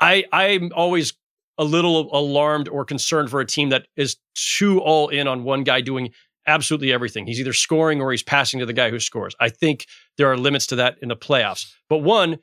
[0.00, 1.14] I I'm always
[1.58, 5.64] a little alarmed or concerned for a team that is too all in on one
[5.64, 6.10] guy doing
[6.46, 7.26] absolutely everything.
[7.26, 9.34] He's either scoring or he's passing to the guy who scores.
[9.40, 9.86] I think
[10.16, 11.66] there are limits to that in the playoffs.
[11.88, 12.38] But one,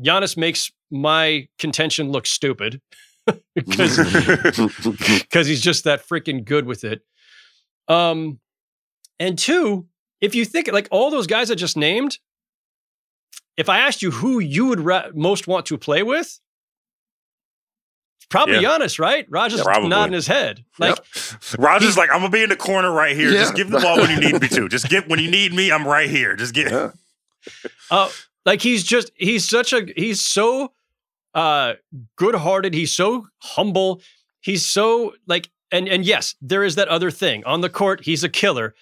[0.00, 2.80] Giannis makes my contention look stupid
[3.54, 3.96] because
[5.20, 7.02] because he's just that freaking good with it.
[7.88, 8.38] Um,
[9.18, 9.86] and two,
[10.20, 12.18] if you think like all those guys I just named,
[13.56, 16.40] if I asked you who you would ra- most want to play with,
[18.34, 18.78] Probably yeah.
[18.78, 19.26] Giannis, right?
[19.30, 20.64] Raja's yeah, nodding his head.
[20.78, 21.06] Like yep.
[21.58, 23.30] Raj's like, I'm gonna be in the corner right here.
[23.30, 23.40] Yeah.
[23.40, 24.68] Just give the ball when you need me to.
[24.74, 26.34] Just get when you need me, I'm right here.
[26.34, 26.90] Just get yeah.
[27.90, 28.10] uh,
[28.44, 30.72] like he's just he's such a he's so
[31.34, 31.74] uh,
[32.16, 32.74] good-hearted.
[32.74, 34.00] He's so humble.
[34.40, 38.04] He's so like, and and yes, there is that other thing on the court.
[38.04, 38.74] He's a killer,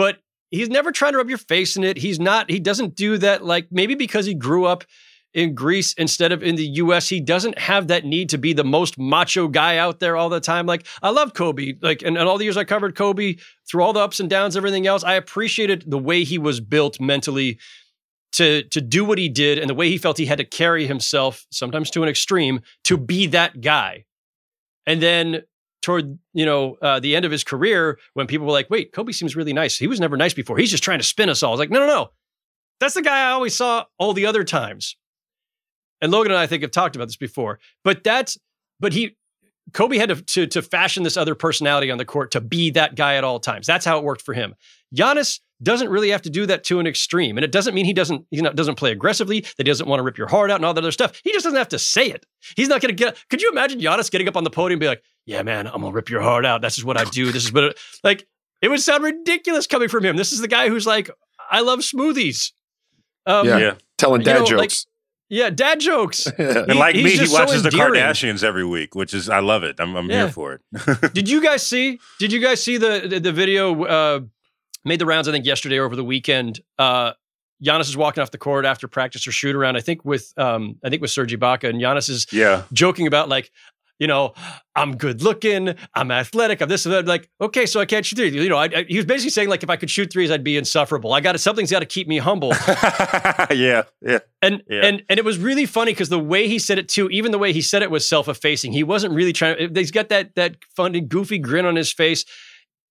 [0.00, 0.16] but
[0.48, 1.98] he's never trying to rub your face in it.
[1.98, 2.48] He's not.
[2.48, 3.44] He doesn't do that.
[3.44, 4.84] Like maybe because he grew up
[5.34, 7.10] in Greece instead of in the US.
[7.10, 10.40] He doesn't have that need to be the most macho guy out there all the
[10.40, 10.64] time.
[10.64, 11.74] Like I love Kobe.
[11.82, 13.36] Like and, and all the years I covered Kobe
[13.70, 16.98] through all the ups and downs, everything else, I appreciated the way he was built
[16.98, 17.58] mentally
[18.32, 20.86] to to do what he did and the way he felt he had to carry
[20.86, 24.06] himself, sometimes to an extreme, to be that guy.
[24.86, 25.42] And then
[25.82, 29.12] toward you know uh, the end of his career, when people were like, "Wait, Kobe
[29.12, 29.78] seems really nice.
[29.78, 30.58] He was never nice before.
[30.58, 32.10] He's just trying to spin us all." I was like, "No, no, no.
[32.78, 34.96] That's the guy I always saw all the other times."
[36.00, 38.38] And Logan and I, I think have talked about this before, but that's
[38.78, 39.16] but he
[39.72, 42.94] Kobe had to, to to fashion this other personality on the court to be that
[42.94, 43.66] guy at all times.
[43.66, 44.54] That's how it worked for him.
[44.94, 47.92] Giannis doesn't really have to do that to an extreme, and it doesn't mean he
[47.92, 49.40] doesn't he doesn't play aggressively.
[49.40, 51.20] That he doesn't want to rip your heart out and all that other stuff.
[51.22, 52.26] He just doesn't have to say it.
[52.56, 53.22] He's not going to get.
[53.28, 55.80] Could you imagine Giannis getting up on the podium and be like, "Yeah, man, I'm
[55.80, 56.60] gonna rip your heart out.
[56.62, 57.30] This is what I do.
[57.32, 58.26] This is what." Like
[58.62, 60.16] it would sound ridiculous coming from him.
[60.16, 61.08] This is the guy who's like,
[61.50, 62.52] "I love smoothies."
[63.26, 63.58] Um, Yeah.
[63.58, 63.74] Yeah.
[63.98, 64.86] Telling You dad know, like- jokes.
[65.32, 66.26] Yeah, dad jokes.
[66.38, 67.94] And He- like me, he just so watches the endearing.
[68.02, 69.76] Kardashians every week, which is I love it.
[69.78, 70.24] I'm, I'm Yeah.
[70.24, 71.12] here for it.
[71.14, 72.00] Did you guys see?
[72.18, 74.20] Did you guys see the the, the video uh,
[74.84, 75.28] made the rounds?
[75.28, 76.60] I think yesterday or over the weekend.
[76.78, 77.12] Uh,
[77.62, 79.76] Giannis is walking off the court after practice or shoot around.
[79.76, 82.62] I think with um, I think with Serge Ibaka, and Giannis is yeah.
[82.72, 83.50] joking about like,
[84.00, 84.32] you know,
[84.74, 87.06] I'm good looking, I'm athletic, I'm this and that.
[87.06, 88.34] Like, okay, so I can't shoot threes.
[88.34, 90.42] You know, I, I, he was basically saying like, if I could shoot threes, I'd
[90.42, 91.12] be insufferable.
[91.12, 92.48] I got to something's got to keep me humble.
[93.50, 93.84] yeah.
[94.00, 94.18] Yeah.
[94.42, 94.80] And Yeah.
[94.84, 97.38] and and it was really funny because the way he said it too, even the
[97.38, 98.72] way he said it was self-effacing.
[98.72, 99.56] He wasn't really trying.
[99.58, 102.24] Eh, he's got that that funny, goofy grin on his face.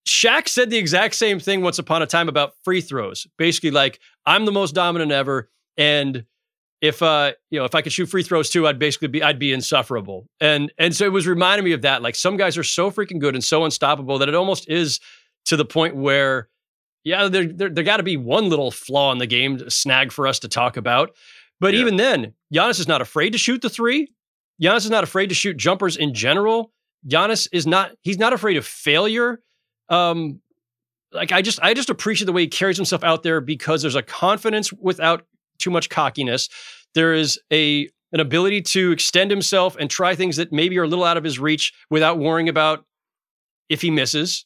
[0.07, 3.27] Shaq said the exact same thing once upon a time about free throws.
[3.37, 6.25] Basically, like I'm the most dominant ever, and
[6.81, 9.39] if uh you know if I could shoot free throws too, I'd basically be I'd
[9.39, 10.27] be insufferable.
[10.39, 12.01] And and so it was reminding me of that.
[12.01, 14.99] Like some guys are so freaking good and so unstoppable that it almost is
[15.45, 16.49] to the point where
[17.03, 20.27] yeah, there there, there got to be one little flaw in the game snag for
[20.27, 21.11] us to talk about.
[21.59, 21.81] But Yeah.
[21.81, 24.11] even then, Giannis is not afraid to shoot the three.
[24.61, 26.71] Giannis is not afraid to shoot jumpers in general.
[27.07, 29.41] Giannis is not he's not afraid of failure.
[29.89, 30.41] Um
[31.11, 33.95] like I just I just appreciate the way he carries himself out there because there's
[33.95, 35.25] a confidence without
[35.59, 36.49] too much cockiness.
[36.95, 40.87] There is a an ability to extend himself and try things that maybe are a
[40.87, 42.85] little out of his reach without worrying about
[43.69, 44.45] if he misses.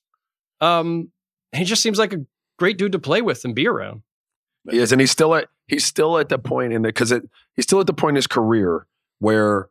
[0.59, 1.11] Um
[1.53, 2.25] he just seems like a
[2.57, 4.01] great dude to play with and be around.
[4.69, 7.13] He is, and he's still at he's still at the point in the because
[7.55, 8.87] he's still at the point in his career
[9.19, 9.69] where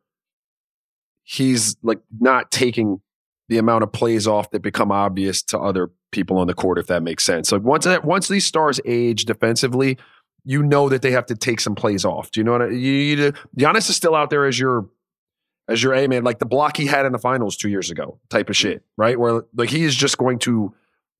[1.25, 3.01] he's like not taking
[3.49, 6.87] the amount of plays off that become obvious to other people on the court, if
[6.87, 7.53] that makes sense.
[7.53, 9.99] Like once that once these stars age defensively,
[10.45, 12.31] you know that they have to take some plays off.
[12.31, 14.89] Do you know what I, you, you Giannis is still out there as your
[15.69, 18.19] as your A man, like the block he had in the finals two years ago,
[18.29, 19.19] type of shit, right?
[19.19, 20.75] Where like he is just going to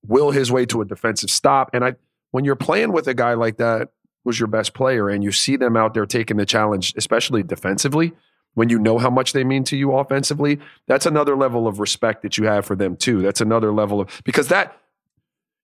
[0.05, 1.69] will his way to a defensive stop.
[1.73, 1.95] And I
[2.31, 3.89] when you're playing with a guy like that
[4.23, 8.13] who's your best player and you see them out there taking the challenge, especially defensively,
[8.53, 12.21] when you know how much they mean to you offensively, that's another level of respect
[12.21, 13.21] that you have for them too.
[13.21, 14.77] That's another level of because that,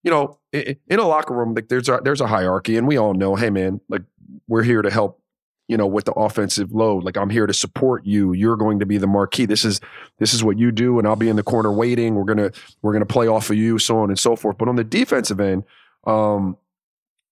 [0.03, 3.13] you know, in a locker room, like there's a there's a hierarchy, and we all
[3.13, 4.03] know, hey man, like
[4.47, 5.21] we're here to help,
[5.67, 7.03] you know, with the offensive load.
[7.03, 8.33] Like I'm here to support you.
[8.33, 9.45] You're going to be the marquee.
[9.45, 9.81] This is
[10.17, 12.15] this is what you do, and I'll be in the corner waiting.
[12.15, 14.57] We're gonna we're gonna play off of you, so on and so forth.
[14.57, 15.63] But on the defensive end,
[16.05, 16.57] um,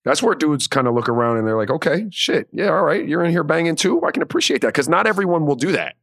[0.04, 3.08] that's where dudes kind of look around and they're like, okay, shit, yeah, all right,
[3.08, 4.02] you're in here banging too.
[4.04, 5.96] I can appreciate that because not everyone will do that.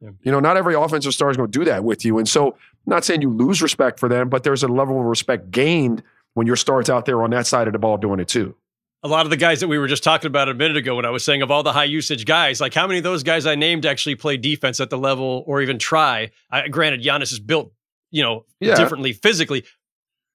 [0.00, 0.10] Yeah.
[0.22, 2.18] You know, not every offensive star is going to do that with you.
[2.18, 2.54] And so, I'm
[2.86, 6.02] not saying you lose respect for them, but there's a level of respect gained
[6.34, 8.54] when your star's out there on that side of the ball doing it too.
[9.02, 11.04] a lot of the guys that we were just talking about a minute ago when
[11.06, 13.46] I was saying of all the high usage guys, like how many of those guys
[13.46, 16.30] I named actually play defense at the level or even try?
[16.50, 17.72] I, granted, Giannis is built,
[18.10, 18.74] you know, Yeah.
[18.76, 19.64] differently physically,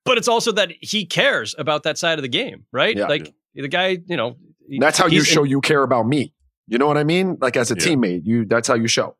[0.03, 2.95] but it's also that he cares about that side of the game, right?
[2.97, 3.05] Yeah.
[3.07, 4.35] like the guy, you know,
[4.79, 6.33] that's how you show you care about me.
[6.67, 7.37] You know what I mean?
[7.39, 7.85] Like as a Yeah.
[7.85, 9.15] teammate, you that's how you show.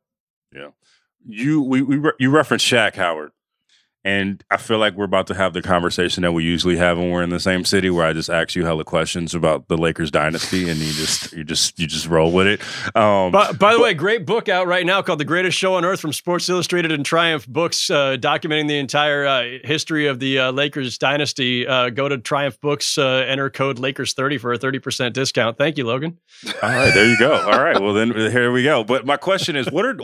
[1.25, 3.31] You we, we re- you referenced Shaq Howard,
[4.05, 7.09] and I feel like we're about to have the conversation that we usually have when
[7.09, 10.11] we're in the same city, where I just ask you hella questions about the Lakers
[10.11, 12.61] dynasty, and you just you just you just roll with it.
[12.95, 15.83] Um, By, by the way, great book out right now called "The Greatest Show on
[15.83, 20.37] Earth" from Sports Illustrated and Triumph Books, uh, documenting the entire uh, history of the
[20.37, 21.65] uh, Lakers dynasty.
[21.65, 25.57] Uh, go to Triumph Books, uh, enter code Lakers thirty for a thirty percent discount.
[25.57, 26.19] Thank you, Logan.
[26.61, 27.33] All right, there you go.
[27.33, 28.83] All right, well then here we go.
[28.83, 29.97] But my question is, what are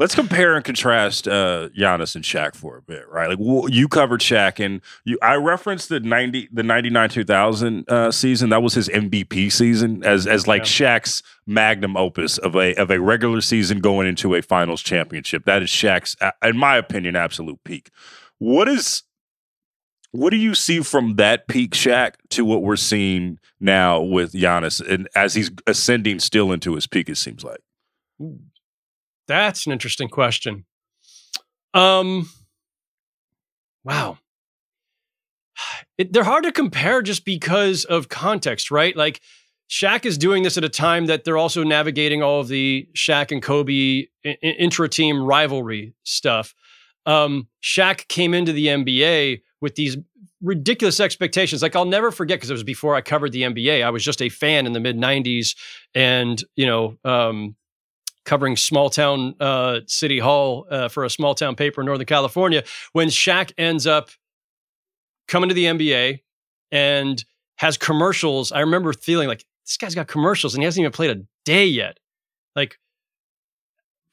[0.00, 3.28] let's compare and contrast uh, Giannis and Shaq for a bit, right?
[3.28, 7.88] Like, you covered Shaq, and you, I referenced the ninety, the ninety nine two thousand
[7.90, 8.50] uh, season.
[8.50, 13.00] That was his MVP season, as as like Shaq's magnum opus of a of a
[13.00, 15.44] regular season going into a finals championship.
[15.44, 17.90] That is Shaq's, in my opinion, absolute peak.
[18.38, 19.02] What is
[20.14, 24.80] what do you see from that peak Shaq to what we're seeing now with Giannis,
[24.86, 27.08] and as he's ascending still into his peak?
[27.08, 27.60] It seems like.
[29.26, 30.66] That's an interesting question.
[31.72, 32.28] Um,
[33.84, 34.18] wow.
[35.96, 38.96] It, they're hard to compare just because of context, right?
[38.96, 39.20] Like
[39.70, 43.30] Shaq is doing this at a time that they're also navigating all of the Shaq
[43.30, 44.06] and Kobe
[44.42, 46.54] intra team rivalry stuff.
[47.06, 49.96] Um, Shaq came into the NBA with these
[50.42, 51.62] ridiculous expectations.
[51.62, 53.84] Like I'll never forget because it was before I covered the NBA.
[53.84, 55.56] I was just a fan in the mid '90s,
[55.94, 57.56] and you know, um,
[58.24, 62.62] covering small town uh, city hall uh, for a small town paper in Northern California
[62.92, 64.10] when Shaq ends up
[65.28, 66.20] coming to the NBA
[66.72, 67.24] and
[67.56, 68.52] has commercials.
[68.52, 71.66] I remember feeling like this guy's got commercials and he hasn't even played a day
[71.66, 71.98] yet.
[72.56, 72.78] Like,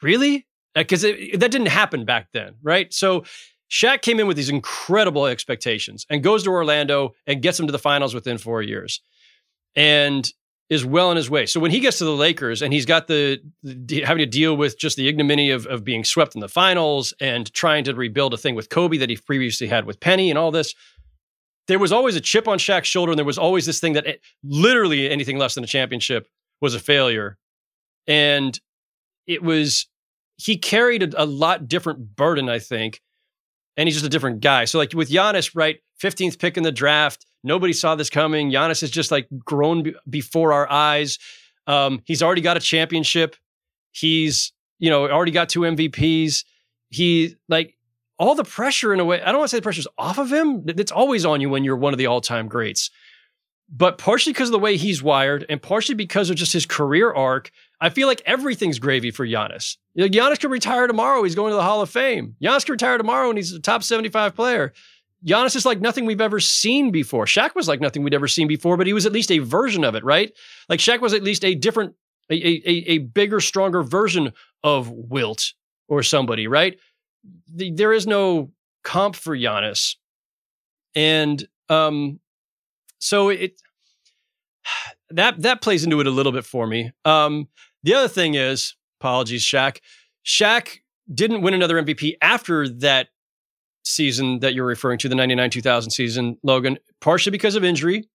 [0.01, 0.47] really?
[0.73, 2.93] Because that didn't happen back then, right?
[2.93, 3.23] So
[3.69, 7.71] Shaq came in with these incredible expectations and goes to Orlando and gets them to
[7.71, 9.01] the finals within four years.
[9.75, 10.31] And
[10.71, 11.45] is well on his way.
[11.45, 14.55] So when he gets to the Lakers and he's got the, the, having to deal
[14.55, 18.33] with just the ignominy of, of being swept in the finals and trying to rebuild
[18.33, 20.73] a thing with Kobe that he previously had with Penny and all this,
[21.67, 24.07] there was always a chip on Shaq's shoulder, and there was always this thing that
[24.07, 26.27] it, literally anything less than a championship
[26.61, 27.37] was a failure,
[28.07, 28.59] and
[29.27, 29.87] it was
[30.37, 33.01] he carried a, a lot different burden, I think,
[33.77, 34.65] and he's just a different guy.
[34.65, 38.51] So like with Giannis, right, fifteenth pick in the draft Nobody saw this coming.
[38.51, 41.17] Giannis has just like grown b- before our eyes.
[41.67, 43.35] Um, he's already got a championship.
[43.91, 46.43] He's, you know, already got two MVPs.
[46.89, 47.77] He like
[48.17, 49.21] all the pressure in a way.
[49.21, 50.63] I don't want to say the pressure's off of him.
[50.67, 52.91] It's always on you when you're one of the all-time greats.
[53.73, 57.11] But partially because of the way he's wired, and partially because of just his career
[57.13, 59.77] arc, I feel like everything's gravy for Giannis.
[59.97, 61.23] Giannis could retire tomorrow.
[61.23, 62.35] He's going to the Hall of Fame.
[62.43, 64.73] Giannis could retire tomorrow and he's a top 75 player.
[65.25, 67.25] Giannis is like nothing we've ever seen before.
[67.25, 69.83] Shaq was like nothing we'd ever seen before, but he was at least a version
[69.83, 70.31] of it, right?
[70.67, 71.93] Like Shaq was at least a different,
[72.29, 75.53] a, a, a bigger, stronger version of Wilt
[75.87, 76.79] or somebody, right?
[77.53, 78.51] The, there is no
[78.83, 79.95] comp for Giannis.
[80.95, 82.19] And um,
[82.99, 83.61] so it
[85.09, 86.91] that that plays into it a little bit for me.
[87.05, 87.47] Um,
[87.83, 89.79] the other thing is, apologies, Shaq.
[90.25, 90.79] Shaq
[91.13, 93.09] didn't win another MVP after that
[93.83, 98.07] season that you're referring to, the 99 2000 season, Logan, partially because of injury.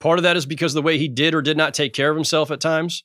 [0.00, 2.10] Part of that is because of the way he did or did not take care
[2.10, 3.04] of himself at times.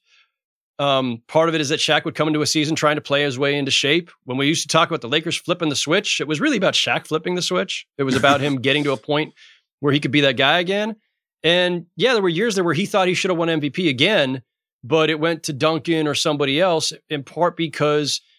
[0.78, 3.24] Um, part of it is that Shaq would come into a season trying to play
[3.24, 4.12] his way into shape.
[4.24, 6.74] When we used to talk about the Lakers flipping the switch, it was really about
[6.74, 7.86] Shaq flipping the switch.
[7.98, 9.34] It was about him getting to a point
[9.80, 10.96] where he could be that guy again.
[11.44, 14.42] And yeah, there were years there where he thought he should have won MVP again,
[14.84, 18.22] but it went to Duncan or somebody else, in part because–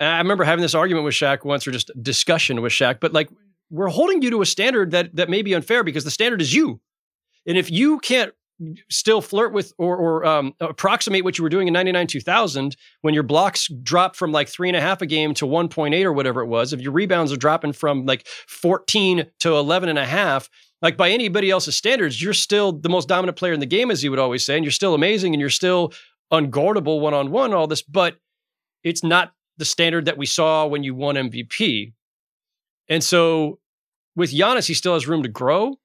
[0.00, 3.00] I remember having this argument with Shaq once, or just discussion with Shaq.
[3.00, 3.28] But like,
[3.70, 6.54] we're holding you to a standard that that may be unfair because the standard is
[6.54, 6.80] you,
[7.46, 8.32] and if you can't
[8.90, 13.14] still flirt with or, or um, approximate what you were doing in 99 2000 when
[13.14, 16.40] your blocks drop from like three and a half a game to 1.8 or whatever
[16.40, 20.50] it was if your rebounds are dropping from like 14 to 11 and a half
[20.82, 24.02] like by anybody else's standards you're still the most dominant player in the game as
[24.02, 25.92] you would always say and you're still amazing and you're still
[26.32, 28.16] unguardable one-on-one all this but
[28.82, 31.92] it's not the standard that we saw when you won MVP.
[32.88, 33.58] And so
[34.16, 35.76] with Giannis, he still has room to grow.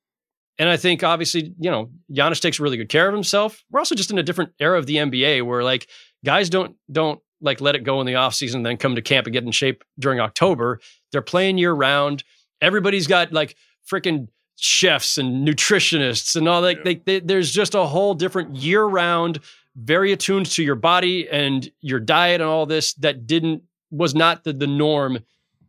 [0.60, 3.64] And I think obviously, you know, Giannis takes really good care of himself.
[3.72, 5.88] We're also just in a different era of the NBA where like
[6.24, 9.26] guys don't don't like let it go in the offseason and then come to camp
[9.28, 10.80] and get in shape during October.
[11.12, 12.24] They're playing year round.
[12.62, 13.56] Everybody's got like
[13.92, 16.78] freaking chefs and nutritionists and all that.
[16.78, 16.84] Yeah.
[16.84, 19.40] They, they, there's just a whole different year round
[19.76, 24.44] very attuned to your body and your diet and all this that didn't was not
[24.44, 25.20] the, the norm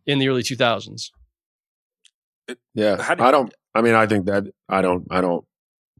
[0.06, 1.10] in the early 2000s.
[2.74, 2.96] Yeah.
[2.96, 5.44] Do I don't I mean I think that I don't I don't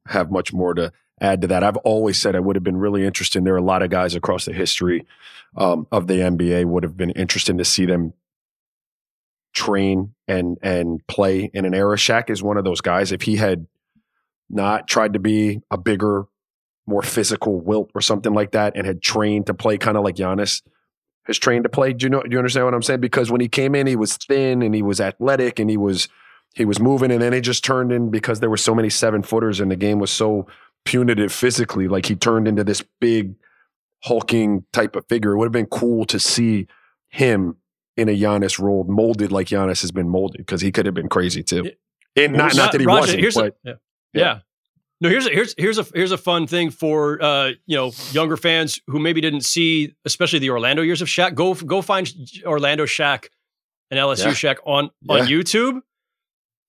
[0.07, 1.65] have much more to add to that.
[1.65, 3.45] I've always said I would have been really interesting.
[3.45, 5.07] There are a lot of guys across the history
[5.57, 8.13] um, of the NBA would have been interesting to see them
[9.55, 11.97] train and and play in an era.
[11.97, 13.13] Shaq is one of those guys.
[13.13, 13.67] If he had
[14.51, 16.27] not tried to be a bigger
[16.87, 20.17] more physical wilt or something like that and had trained to play kind of like
[20.17, 20.63] Giannis
[21.27, 21.93] has trained to play.
[21.93, 23.01] Do you know do you understand what I'm saying?
[23.01, 26.09] Because when he came in, he was thin and he was athletic and he was
[26.55, 29.23] he was moving and then he just turned in because there were so many seven
[29.23, 30.47] footers and the game was so
[30.85, 31.89] punitive physically.
[31.89, 33.35] Like he turned into this big
[34.03, 35.33] hulking type of figure.
[35.33, 36.67] It would have been cool to see
[37.09, 37.57] him
[37.97, 41.09] in a Giannis role, molded like Giannis has been molded because he could have been
[41.09, 41.71] crazy too.
[42.17, 43.73] And not, Well, not that he wasn't, here's a- yeah.
[44.13, 44.21] Yeah.
[44.21, 44.39] yeah.
[45.01, 48.37] No, here's a, here's here's a here's a fun thing for uh, you know younger
[48.37, 51.35] fans who maybe didn't see, especially the Orlando years of Shaq.
[51.35, 52.11] Go go find
[52.47, 53.27] Orlando Shaq
[53.91, 54.31] and LSU Yeah.
[54.33, 55.81] Shaq on on YouTube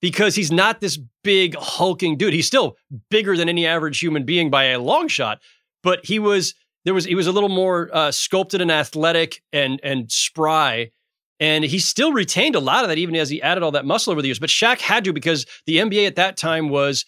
[0.01, 2.34] because he's not this big hulking dude.
[2.34, 2.78] He's still
[3.09, 5.39] bigger than any average human being by a long shot,
[5.84, 9.80] but he was there was he was a little more uh, sculpted and athletic and
[9.84, 10.91] and spry.
[11.38, 14.11] And he still retained a lot of that, even as he added all that muscle
[14.11, 14.39] over the years.
[14.39, 17.03] But Shaq had to because the NBA at that time was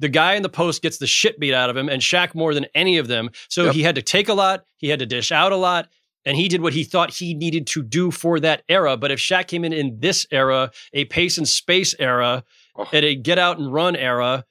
[0.00, 2.52] the guy in the post gets the shit beat out of him, and Shaq more
[2.54, 3.30] than any of them.
[3.48, 3.74] So Yep.
[3.74, 5.88] he had to take a lot, he had to dish out a lot,
[6.24, 8.96] and he did what he thought he needed to do for that era.
[8.96, 12.42] But if Shaq came in in this era, a pace and space era,
[12.76, 12.88] Oh.
[12.92, 14.44] at a get out and run era,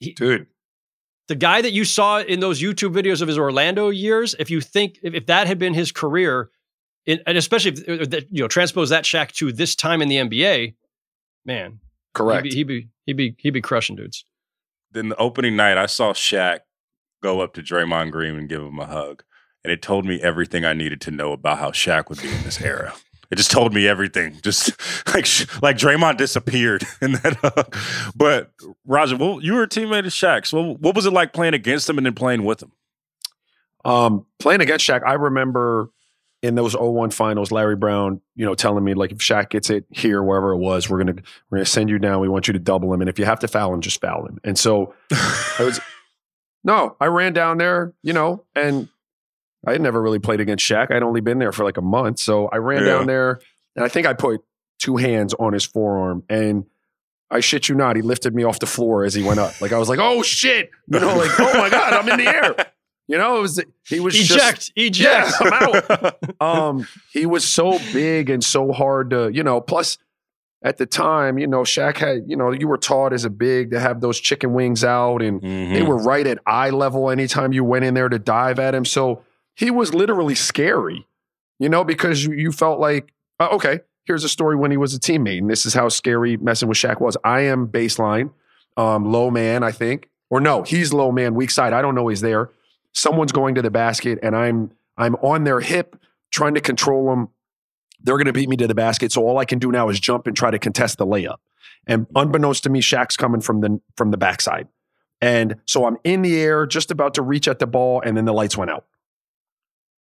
[0.00, 0.46] dude,
[1.28, 4.60] the guy that you saw in those YouTube videos of his Orlando years, if you
[4.60, 6.50] think if, if that had been his career,
[7.06, 10.08] in, and especially if uh, that you know transpose that Shaq to this time in
[10.08, 10.74] the NBA,
[11.46, 11.80] man,
[12.12, 12.46] correct.
[12.52, 14.24] He'd be, he'd be he'd be he'd be crushing dudes.
[14.94, 16.60] Then the opening night, I saw Shaq
[17.22, 19.24] go up to Draymond Green and give him a hug,
[19.64, 22.42] and it told me everything I needed to know about how Shaq would be in
[22.44, 22.94] this era.
[23.30, 24.38] It just told me everything.
[24.42, 24.70] Just
[25.08, 25.26] like
[25.60, 27.74] like Draymond disappeared in that hug.
[28.14, 28.52] But
[28.86, 30.52] Raja, well, you were a teammate of Shaq's.
[30.52, 32.70] Well, what was it like playing against him and then playing with him?
[33.84, 35.90] Um, playing against Shaq, I remember
[36.44, 39.86] in those 01 finals, Larry Brown, you know, telling me like if Shaq gets it
[39.90, 41.14] here, wherever it was, we're gonna
[41.48, 42.20] we're gonna send you down.
[42.20, 44.26] We want you to double him, and if you have to foul him, just foul
[44.26, 44.38] him.
[44.44, 45.80] And so I was
[46.64, 48.88] no, I ran down there, you know, and
[49.66, 50.90] I had never really played against Shaq.
[50.90, 52.92] I'd only been there for like a month, so I ran Yeah.
[52.98, 53.40] down there,
[53.74, 54.42] and I think I put
[54.78, 56.66] two hands on his forearm, and
[57.30, 59.58] I shit you not, he lifted me off the floor as he went up.
[59.62, 62.28] Like I was like, oh shit, you know, like oh my god, I'm in the
[62.30, 62.54] air.
[63.06, 65.32] You know, it was he was just Eject, eject.
[65.40, 66.16] yeah, I'm out.
[66.40, 69.98] um, he was so big and so hard to, you know, plus
[70.62, 73.72] at the time, you know, Shaq had, you know, you were taught as a big
[73.72, 75.86] to have those chicken wings out and they Mhm.
[75.86, 78.86] were right at eye level anytime you went in there to dive at him.
[78.86, 79.22] So
[79.54, 81.06] he was literally scary,
[81.58, 84.94] you know, because you, you felt like, uh, okay, here's a story when he was
[84.94, 85.38] a teammate.
[85.40, 87.18] And this is how scary messing with Shaq was.
[87.22, 88.30] I am baseline,
[88.78, 90.08] um, low man, I think.
[90.30, 91.74] Or no, he's low man, weak side.
[91.74, 92.48] I don't know he's there.
[92.94, 95.96] Someone's going to the basket and I'm I'm on their hip
[96.32, 97.28] trying to control them.
[98.00, 99.12] They're going to beat me to the basket.
[99.12, 101.36] So all I can do now is jump and try to contest the layup.
[101.86, 104.68] And unbeknownst to me, Shaq's coming from the from the backside.
[105.20, 108.24] And so I'm in the air, just about to reach at the ball, and then
[108.26, 108.84] the lights went out.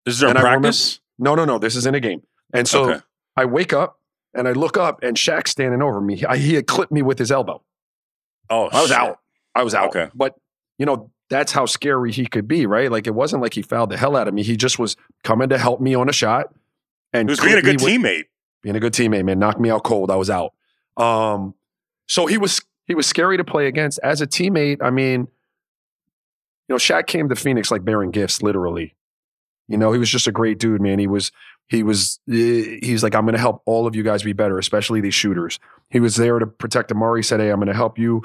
[0.05, 0.99] This is And I remember- practice.
[1.17, 1.57] No, no, no.
[1.57, 2.21] This is in a game.
[2.53, 2.99] And so Okay.
[3.37, 3.99] I wake up
[4.33, 6.23] and I look up, and Shaq's standing over me.
[6.25, 7.63] I, he had clipped me with his elbow.
[8.49, 8.97] Oh, I was shit.
[8.97, 9.19] out.
[9.55, 9.87] I was out.
[9.89, 10.09] Okay.
[10.13, 10.35] But
[10.77, 12.91] you know, that's how scary he could be, right?
[12.91, 14.43] Like it wasn't like he fouled the hell out of me.
[14.43, 16.53] He just was coming to help me on a shot.
[17.13, 18.25] And He was being a good with- teammate.
[18.61, 19.39] being a good teammate, man.
[19.39, 20.11] Knocked me out cold.
[20.11, 20.53] I was out.
[20.97, 21.53] Um,
[22.07, 24.77] so he was he was scary to play against as a teammate.
[24.81, 25.21] I mean,
[26.67, 28.95] you know, Shaq came to Phoenix like bearing gifts, literally.
[29.67, 30.99] You know, he was just a great dude, man.
[30.99, 31.31] He was
[31.67, 34.59] he was eh, he's like, I'm going to help all of you guys be better,
[34.59, 35.59] especially these shooters.
[35.89, 37.25] He was there to protect Amar'e.
[37.25, 38.21] Said, Hey, I'm going to help you.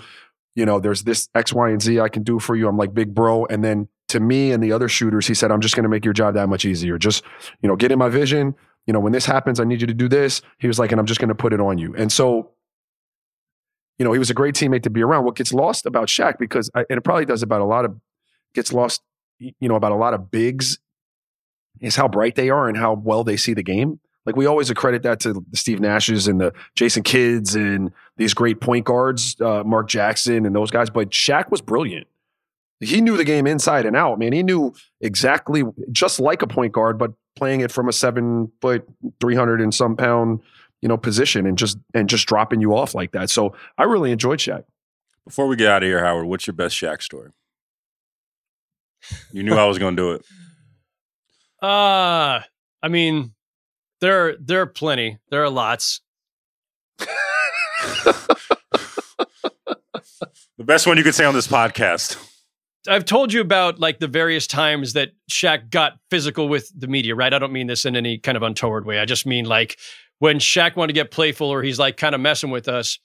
[0.54, 2.68] You know, there's this X, Y, and Z I can do for you.
[2.68, 3.46] I'm like, big bro.
[3.46, 6.04] And then to me and the other shooters, he said, I'm just going to make
[6.04, 6.98] your job that much easier.
[6.98, 7.22] Just,
[7.62, 8.54] you know, get in my vision.
[8.86, 10.42] You know, when this happens, I need you to do this.
[10.58, 11.94] He was like, and I'm just going to put it on you.
[11.96, 12.50] And so,
[13.98, 15.24] you know, he was a great teammate to be around.
[15.24, 18.00] What gets lost about Shaq, because, I, and it probably does about a lot of,
[18.54, 19.02] gets lost,
[19.38, 20.78] you know, about a lot of bigs,
[21.80, 24.00] is how bright they are and how well they see the game.
[24.26, 28.34] Like we always accredit that to the Steve Nashes and the Jason Kidds and these
[28.34, 30.90] great point guards, uh, Mark Jackson and those guys.
[30.90, 32.06] But Shaq was brilliant.
[32.80, 34.32] He knew the game inside and out, man.
[34.32, 38.86] He knew exactly, just like a point guard, but playing it from a seven foot,
[39.20, 40.40] three hundred and some pound,
[40.80, 43.28] you know, position and just and just dropping you off like that.
[43.30, 44.64] So I really enjoyed Shaq.
[45.26, 47.30] Before we get out of here, Howard, what's your best Shaq story?
[49.32, 50.24] You knew I was going to do it.
[51.62, 52.40] Uh
[52.82, 53.34] I mean,
[54.00, 55.18] there there are plenty.
[55.30, 56.00] There are lots.
[60.60, 62.18] The best one you could say on this podcast.
[62.86, 67.14] I've told you about like the various times that Shaq got physical with the media,
[67.14, 67.32] right?
[67.32, 68.98] I don't mean this in any kind of untoward way.
[68.98, 69.78] I just mean like
[70.18, 72.98] when Shaq wanted to get playful or he's like kind of messing with us.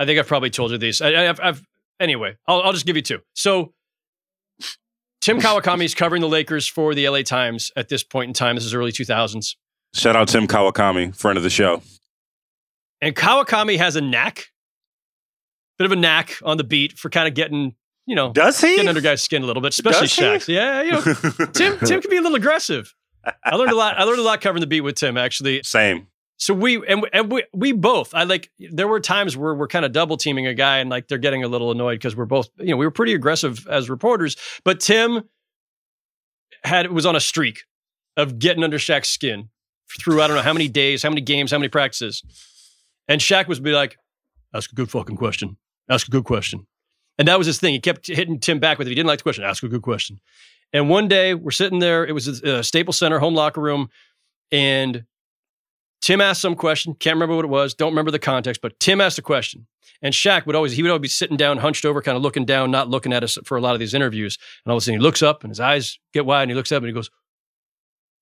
[0.00, 1.00] I think I've probably told you these.
[1.00, 1.62] I, have I've
[2.00, 2.36] anyway.
[2.48, 3.20] I'll, I'll just give you two.
[3.34, 3.72] So
[5.20, 8.56] Tim Kawakami is covering the Lakers for the LA Times at this point in time.
[8.56, 9.54] This is early 2000s.
[9.94, 11.82] Shout out Tim Kawakami, friend of the show.
[13.00, 14.46] And Kawakami has a knack,
[15.78, 17.74] bit of a knack on the beat for kind of getting,
[18.06, 18.76] you know, Does he?
[18.76, 20.54] getting under guys' skin a little bit, especially Does he?
[20.54, 21.00] Yeah, you know,
[21.52, 22.94] Tim Tim can be a little aggressive.
[23.44, 23.98] I learned a lot.
[23.98, 25.16] I learned a lot covering the beat with Tim.
[25.16, 26.06] Actually, Same.
[26.38, 29.84] so we and, and we, we both i like there were times where we're kind
[29.84, 32.48] of double teaming a guy and like they're getting a little annoyed because we're both
[32.58, 35.24] you know we were pretty aggressive as reporters but tim
[36.62, 37.64] had was on a streak
[38.16, 39.48] of getting under Shaq's skin
[40.00, 42.22] through I don't know how many days, how many games, how many practices.
[43.08, 43.96] And Shaq was be like,
[44.54, 45.56] ask a good fucking question.
[45.88, 46.66] Ask a good question.
[47.18, 47.72] And that was his thing.
[47.72, 48.90] He kept hitting Tim back with it.
[48.90, 49.44] He didn't like the question.
[49.44, 50.20] Ask a good question.
[50.72, 52.06] And one day we're sitting there.
[52.06, 53.88] It was a, a Staples Center home locker room.
[54.52, 55.04] And
[56.00, 56.94] Tim asked some question.
[56.94, 57.74] Can't remember what it was.
[57.74, 59.66] Don't remember the context, but Tim asked a question.
[60.00, 62.44] And Shaq would always, he would always be sitting down, hunched over, kind of looking
[62.44, 64.38] down, not looking at us for a lot of these interviews.
[64.64, 66.54] And all of a sudden he looks up and his eyes get wide and he
[66.54, 67.10] looks up and he goes,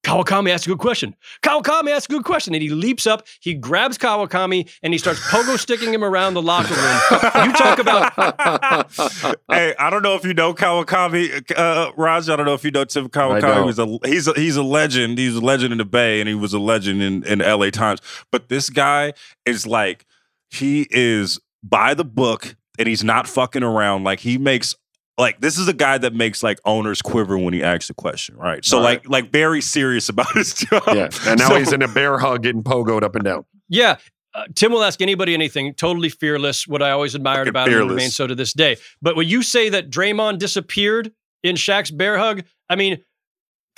[0.07, 1.17] Kawakami asked a good question.
[1.43, 2.55] Kawakami asked a good question.
[2.55, 6.43] And he leaps up, he grabs Kawakami, and he starts pogo sticking him around the
[6.43, 7.01] locker room.
[7.45, 8.13] You talk about.
[9.51, 12.31] hey, I don't know if you know Kawakami, uh, Raj.
[12.31, 13.41] I don't know if you know Tim Kawakami.
[13.41, 13.67] don't.
[13.67, 15.19] He's a, he's a, he's a legend.
[15.19, 18.01] He's a legend in the Bay, and he was a legend in, in LA Times.
[18.31, 19.13] But this guy
[19.45, 20.07] is like,
[20.51, 24.05] he is by the book, and he's not fucking around.
[24.05, 24.77] Like, he makes
[25.19, 28.37] like this is a guy that makes like owners quiver when he asks a question,
[28.37, 28.65] right?
[28.65, 28.85] So Right.
[29.05, 30.83] like like very serious about his job.
[30.89, 31.09] Yeah.
[31.27, 33.45] And now So- he's in a bear hug getting pogoed up and down.
[33.69, 33.97] Yeah.
[34.35, 37.81] Uh, Tim will ask anybody anything, totally fearless, what I always admired Fucking about him
[37.81, 38.77] and remains so to this day.
[39.01, 41.11] But when you say that Draymond disappeared
[41.43, 42.99] in Shaq's bear hug, I mean,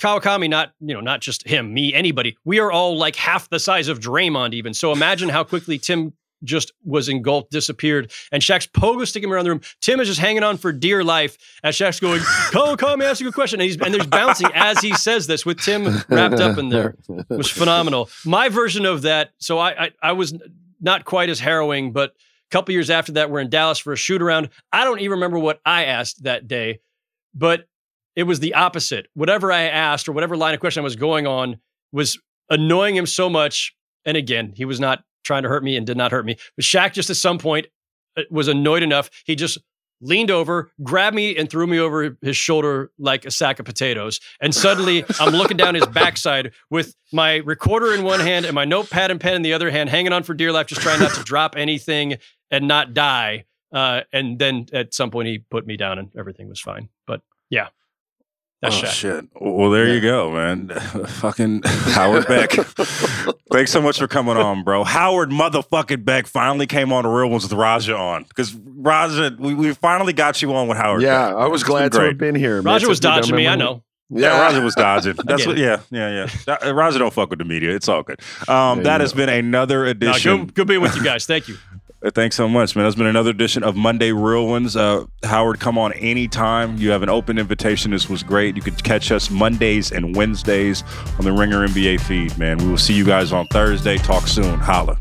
[0.01, 2.37] Kawakami, not, you know, not just him, me, anybody.
[2.45, 4.73] We are all like half the size of Draymond, even.
[4.73, 6.13] So imagine how quickly Tim
[6.43, 9.61] just was engulfed, disappeared, and Shaq's pogo sticking around the room.
[9.81, 13.33] Tim is just hanging on for dear life as Shaq's going, Kawakami, ask a good
[13.33, 13.59] question.
[13.59, 16.95] And, he's, and there's bouncing as he says this with Tim wrapped up in there
[17.09, 18.09] It was phenomenal.
[18.25, 20.33] My version of that, so I, I I was
[20.81, 23.97] not quite as harrowing, but a couple years after that, we're in Dallas for a
[23.97, 24.49] shoot around.
[24.71, 26.79] I don't even remember what I asked that day,
[27.33, 27.67] but
[28.15, 29.07] it was the opposite.
[29.13, 31.59] Whatever I asked or whatever line of question I was going on
[31.91, 32.19] was
[32.49, 33.75] annoying him so much.
[34.05, 36.37] And again, he was not trying to hurt me and did not hurt me.
[36.55, 37.67] But Shaq just at some point
[38.17, 39.09] uh, was annoyed enough.
[39.25, 39.57] He just
[40.01, 44.19] leaned over, grabbed me, and threw me over his shoulder like a sack of potatoes.
[44.41, 48.65] And suddenly I'm looking down his backside with my recorder in one hand and my
[48.65, 51.13] notepad and pen in the other hand, hanging on for dear life, just trying not
[51.15, 52.17] to drop anything
[52.51, 53.45] and not die.
[53.71, 56.89] Uh, and then at some point he put me down and everything was fine.
[57.05, 57.69] But yeah,
[58.61, 58.91] that's oh, Shaq.
[58.91, 59.25] shit.
[59.39, 60.67] Well, there you go, man.
[61.07, 62.51] Fucking Howard Beck.
[63.51, 64.83] Thanks so much for coming on, bro.
[64.83, 68.23] Howard motherfucking Beck finally came on the real ones with Raja on.
[68.23, 71.37] Because Raja, we, we finally got you on with Howard Yeah, Beck.
[71.37, 72.61] I was glad to have been here.
[72.61, 72.73] man.
[72.73, 73.47] Raja was Since we done dodging me.
[73.47, 73.83] I know.
[74.11, 75.15] Yeah, Raja was dodging.
[75.23, 75.57] That's what.
[75.57, 76.69] Yeah, yeah, yeah.
[76.71, 77.75] Raja don't fuck with the media.
[77.75, 78.19] It's all good.
[78.47, 79.25] Um, Yeah, that has know.
[79.25, 80.45] been another No, edition.
[80.45, 81.25] good, good being with you guys.
[81.27, 81.57] Thank you.
[82.01, 82.85] Thanks so much, man.
[82.85, 84.77] That's been another edition of Monday Real Ones.
[84.77, 86.77] Uh, Howard, come on anytime.
[86.77, 87.91] You have an open invitation.
[87.91, 88.55] This was great.
[88.55, 90.83] You could catch us Mondays and Wednesdays
[91.17, 92.57] on the Ringer NBA feed, man.
[92.59, 93.97] We will see you guys on Thursday.
[93.97, 94.59] Talk soon.
[94.59, 94.97] Holla.